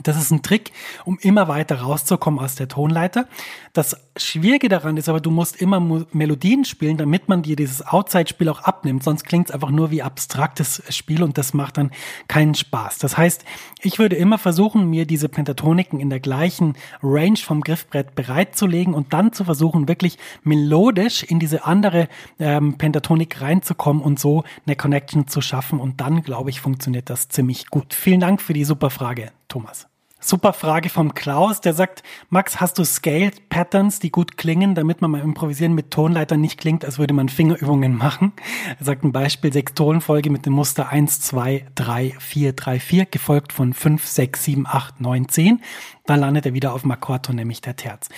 [0.03, 0.72] Das ist ein Trick,
[1.05, 3.26] um immer weiter rauszukommen aus der Tonleiter.
[3.72, 5.80] Das Schwierige daran ist aber, du musst immer
[6.12, 9.03] Melodien spielen, damit man dir dieses Outside-Spiel auch abnimmt.
[9.03, 11.90] Sonst klingt es einfach nur wie abstraktes Spiel und das macht dann
[12.28, 12.99] keinen Spaß.
[12.99, 13.45] Das heißt,
[13.82, 19.12] ich würde immer versuchen, mir diese Pentatoniken in der gleichen Range vom Griffbrett bereitzulegen und
[19.12, 25.26] dann zu versuchen, wirklich melodisch in diese andere ähm, Pentatonik reinzukommen und so eine Connection
[25.26, 25.80] zu schaffen.
[25.80, 27.95] Und dann, glaube ich, funktioniert das ziemlich gut.
[27.95, 29.32] Vielen Dank für die super Frage.
[29.49, 29.88] Thomas.
[30.26, 35.03] Super Frage vom Klaus, der sagt, Max, hast du Scaled Patterns, die gut klingen, damit
[35.03, 38.32] man beim Improvisieren mit Tonleitern nicht klingt, als würde man Fingerübungen machen?
[38.78, 43.05] Er sagt ein Beispiel, sechs Tonfolge mit dem Muster 1, 2, 3, 4, 3, 4,
[43.05, 45.62] gefolgt von 5, 6, 7, 8, 9, 10.
[46.07, 48.09] Dann landet er wieder auf dem Akkordton, nämlich der Terz.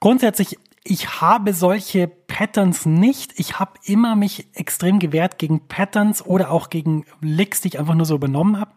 [0.00, 0.58] Grundsätzlich
[0.90, 3.38] ich habe solche Patterns nicht.
[3.38, 7.94] Ich habe immer mich extrem gewehrt gegen Patterns oder auch gegen Licks, die ich einfach
[7.94, 8.70] nur so übernommen habe.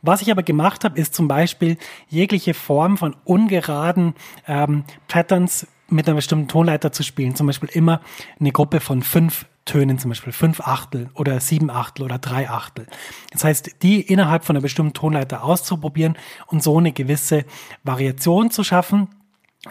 [0.00, 1.76] Was ich aber gemacht habe, ist zum Beispiel
[2.08, 4.14] jegliche Form von ungeraden
[4.46, 7.34] ähm, Patterns mit einer bestimmten Tonleiter zu spielen.
[7.34, 8.00] Zum Beispiel immer
[8.38, 12.86] eine Gruppe von fünf Tönen, zum Beispiel fünf Achtel oder sieben Achtel oder drei Achtel.
[13.32, 17.44] Das heißt, die innerhalb von einer bestimmten Tonleiter auszuprobieren und so eine gewisse
[17.82, 19.08] Variation zu schaffen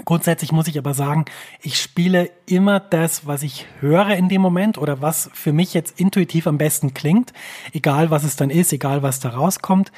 [0.04, 1.24] Grundsätzlich muss ich aber sagen,
[1.62, 5.98] ich spiele immer das, was ich höre in dem Moment oder was für mich jetzt
[6.00, 7.32] intuitiv am besten klingt,
[7.72, 9.94] egal was es dann ist, egal was da rauskommt.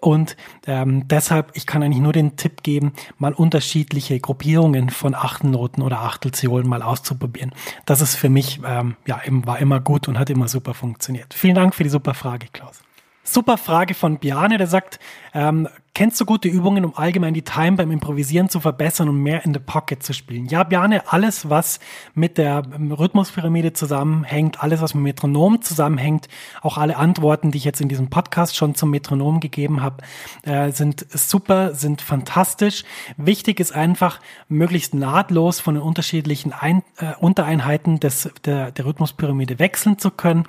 [0.00, 0.36] Und
[0.66, 6.00] ähm, deshalb, ich kann eigentlich nur den Tipp geben, mal unterschiedliche Gruppierungen von Achtelnoten oder
[6.00, 7.52] Achtelziolen mal auszuprobieren.
[7.84, 11.34] Das ist für mich, ähm, ja, war immer gut und hat immer super funktioniert.
[11.34, 12.80] Vielen Dank für die super Frage, Klaus.
[13.22, 14.98] Super Frage von Biane, der sagt,
[15.34, 19.44] ähm, kennst du gute Übungen, um allgemein die Time beim Improvisieren zu verbessern und mehr
[19.44, 20.46] in the Pocket zu spielen?
[20.46, 21.80] Ja, Biane, alles, was
[22.14, 26.28] mit der ähm, Rhythmuspyramide zusammenhängt, alles, was mit Metronom zusammenhängt,
[26.62, 30.02] auch alle Antworten, die ich jetzt in diesem Podcast schon zum Metronom gegeben habe,
[30.42, 32.84] äh, sind super, sind fantastisch.
[33.18, 39.58] Wichtig ist einfach, möglichst nahtlos von den unterschiedlichen Ein äh, Untereinheiten des, der, der Rhythmuspyramide
[39.58, 40.46] wechseln zu können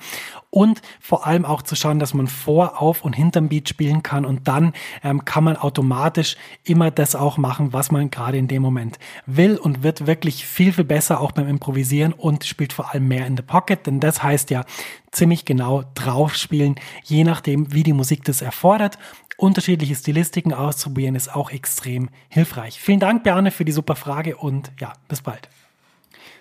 [0.54, 4.24] und vor allem auch zu schauen, dass man vor, auf und hinterm Beat spielen kann
[4.24, 8.62] und dann ähm, kann man automatisch immer das auch machen, was man gerade in dem
[8.62, 13.08] Moment will und wird wirklich viel, viel besser auch beim Improvisieren und spielt vor allem
[13.08, 14.64] mehr in the Pocket, denn das heißt ja
[15.10, 18.96] ziemlich genau drauf spielen, je nachdem, wie die Musik das erfordert.
[19.36, 22.78] Unterschiedliche Stilistiken auszuprobieren ist auch extrem hilfreich.
[22.78, 25.48] Vielen Dank, Berne, für die super Frage und ja, bis bald.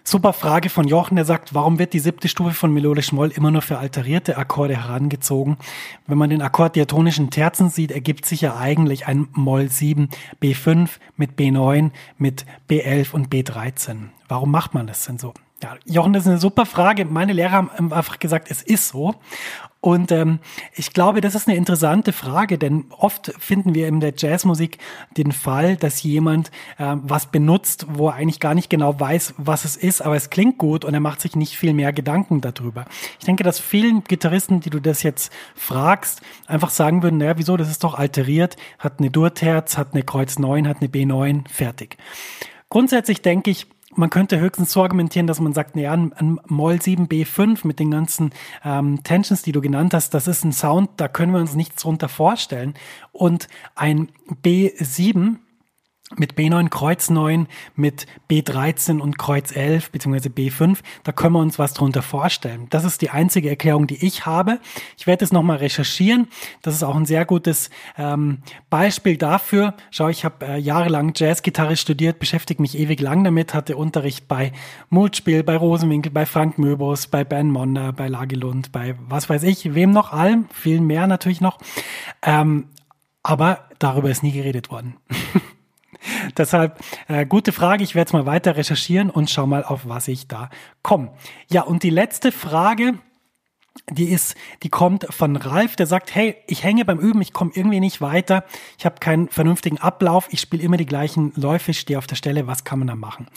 [0.05, 3.51] Super Frage von Jochen, der sagt, warum wird die siebte Stufe von melodisch Moll immer
[3.51, 5.57] nur für alterierte Akkorde herangezogen?
[6.07, 10.09] Wenn man den Akkord diatonischen Terzen sieht, ergibt sich ja eigentlich ein Moll 7,
[10.41, 14.09] B5 mit B9, mit B11 und B13.
[14.27, 15.33] Warum macht man das denn so?
[15.63, 17.05] Ja, Jochen, das ist eine super Frage.
[17.05, 19.15] Meine Lehrer haben einfach gesagt, es ist so.
[19.83, 20.39] Und ähm,
[20.73, 24.77] ich glaube, das ist eine interessante Frage, denn oft finden wir in der Jazzmusik
[25.17, 29.65] den Fall, dass jemand äh, was benutzt, wo er eigentlich gar nicht genau weiß, was
[29.65, 32.85] es ist, aber es klingt gut und er macht sich nicht viel mehr Gedanken darüber.
[33.19, 37.57] Ich denke, dass vielen Gitarristen, die du das jetzt fragst, einfach sagen würden, naja, wieso,
[37.57, 41.97] das ist doch alteriert, hat eine Durterz, hat eine Kreuz 9, hat eine B9, fertig.
[42.69, 47.65] Grundsätzlich denke ich, man könnte höchstens so argumentieren, dass man sagt, naja, ein, Moll 7b5
[47.65, 48.31] mit den ganzen
[48.63, 51.81] ähm, Tensions, die du genannt hast, das ist ein Sound, da können wir uns nichts
[51.81, 52.73] drunter vorstellen.
[53.11, 54.09] Und ein
[54.43, 55.37] B7
[56.17, 61.59] mit B9 Kreuz 9, mit B13 und Kreuz 11 beziehungsweise B5, da können wir uns
[61.59, 62.67] was drunter vorstellen.
[62.69, 64.59] Das ist die einzige Erklärung, die ich habe.
[64.97, 66.27] Ich werde es nochmal recherchieren.
[66.61, 68.39] Das ist auch ein sehr gutes ähm,
[68.69, 69.75] Beispiel dafür.
[69.91, 74.51] Schau, ich habe äh, jahrelang Jazzgitarre studiert, beschäftige mich ewig lang damit, hatte Unterricht bei
[74.89, 79.73] Multspiel, bei Rosenwinkel, bei Frank Möbus, bei Ben Monder, bei Lagelund, bei was weiß ich,
[79.73, 81.59] wem noch allem, viel mehr natürlich noch.
[82.21, 82.67] Ähm,
[83.23, 84.97] aber darüber ist nie geredet worden.
[86.37, 87.83] Deshalb äh, gute Frage.
[87.83, 90.49] Ich werde jetzt mal weiter recherchieren und schau mal, auf was ich da
[90.81, 91.11] komme.
[91.49, 92.95] Ja, und die letzte Frage
[93.89, 97.51] die ist, die kommt von Ralf, der sagt, hey, ich hänge beim Üben, ich komme
[97.53, 98.45] irgendwie nicht weiter,
[98.77, 102.47] ich habe keinen vernünftigen Ablauf, ich spiele immer die gleichen Läufe, stehe auf der Stelle,
[102.47, 103.27] was kann man da machen?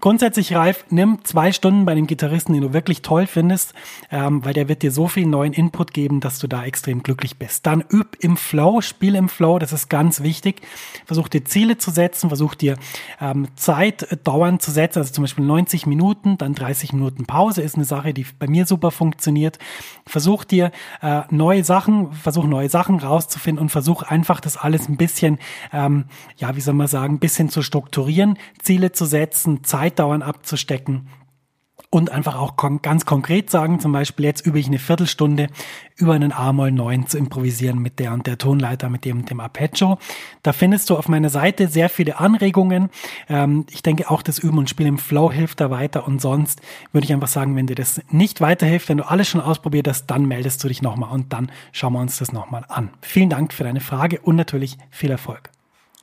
[0.00, 3.72] Grundsätzlich, Ralf, nimm zwei Stunden bei dem Gitarristen, den du wirklich toll findest,
[4.10, 7.38] ähm, weil der wird dir so viel neuen Input geben, dass du da extrem glücklich
[7.38, 7.64] bist.
[7.64, 10.60] Dann üb im Flow, spiel im Flow, das ist ganz wichtig.
[11.06, 12.76] Versuch dir Ziele zu setzen, versuch dir
[13.20, 17.76] ähm, Zeit dauernd zu setzen, also zum Beispiel 90 Minuten, dann 30 Minuten Pause ist
[17.76, 19.58] eine Sache, die bei mir super funktioniert.
[20.06, 20.70] Versuch dir
[21.02, 25.38] äh, neue Sachen, versuch neue Sachen rauszufinden und versuch einfach das alles ein bisschen,
[25.72, 26.04] ähm,
[26.36, 31.08] ja, wie soll man sagen, ein bisschen zu strukturieren, Ziele zu setzen, Zeitdauern abzustecken
[31.94, 35.46] und einfach auch kon ganz konkret sagen, zum Beispiel jetzt übe ich eine Viertelstunde
[35.94, 39.38] über einen A-Moll 9 zu improvisieren mit der und der Tonleiter, mit dem und dem
[39.38, 39.98] Arpeggio.
[40.42, 42.90] Da findest du auf meiner Seite sehr viele Anregungen.
[43.28, 46.60] Ähm, ich denke auch das Üben und Spielen im Flow hilft da weiter und sonst
[46.90, 50.06] würde ich einfach sagen, wenn dir das nicht weiterhilft, wenn du alles schon ausprobiert hast,
[50.06, 52.90] dann meldest du dich nochmal und dann schauen wir uns das nochmal an.
[53.02, 55.53] Vielen Dank für deine Frage und natürlich viel Erfolg.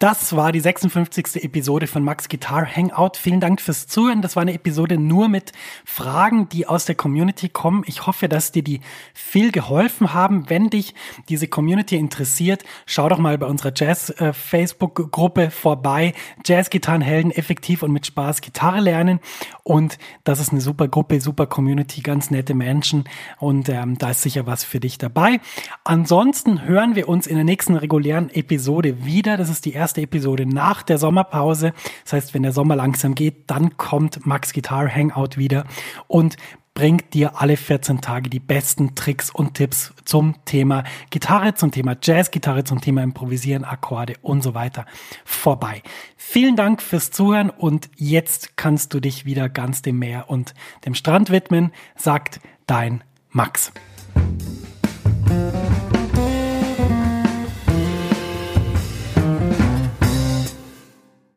[0.02, 1.44] Das war die 56.
[1.44, 3.18] Episode von Max Guitar Hangout.
[3.18, 4.24] Vielen Dank fürs Zuhören.
[4.24, 5.52] Das war eine Episode nur mit
[5.86, 7.84] Fragen, die aus der Community kommen.
[7.86, 8.82] Ich hoffe, dass dir die
[9.14, 10.50] viel geholfen haben.
[10.50, 10.96] Wenn dich
[11.30, 16.14] diese Community interessiert, schau doch mal bei unserer Jazz-Facebook-Gruppe vorbei.
[16.44, 19.20] Jazz-Gitarrenhelden effektiv und mit Spaß Gitarre lernen.
[19.64, 23.04] Und das ist eine super Gruppe, super Community, ganz nette Menschen.
[23.38, 25.40] Und ähm, da ist sicher was für dich dabei.
[25.84, 29.38] Ansonsten hören wir uns in der nächsten regulären Episode wieder.
[29.38, 31.74] Das ist die erste erste Episode nach der Sommerpause.
[32.06, 35.66] Das heißt, wenn der Sommer langsam geht, dann kommt Max Guitar Hangout wieder
[36.08, 36.38] und
[36.74, 41.98] bringt dir alle 14 Tage die besten Tricks und Tipps zum Thema Gitarre, zum Thema
[42.02, 44.86] Jazzgitarre, zum Thema Improvisieren, Akkorde und so weiter
[45.26, 45.84] vorbei.
[46.16, 50.54] Vielen Dank fürs Zuhören und jetzt kannst du dich wieder ganz dem Meer und
[50.86, 53.74] dem Strand widmen, sagt dein Max.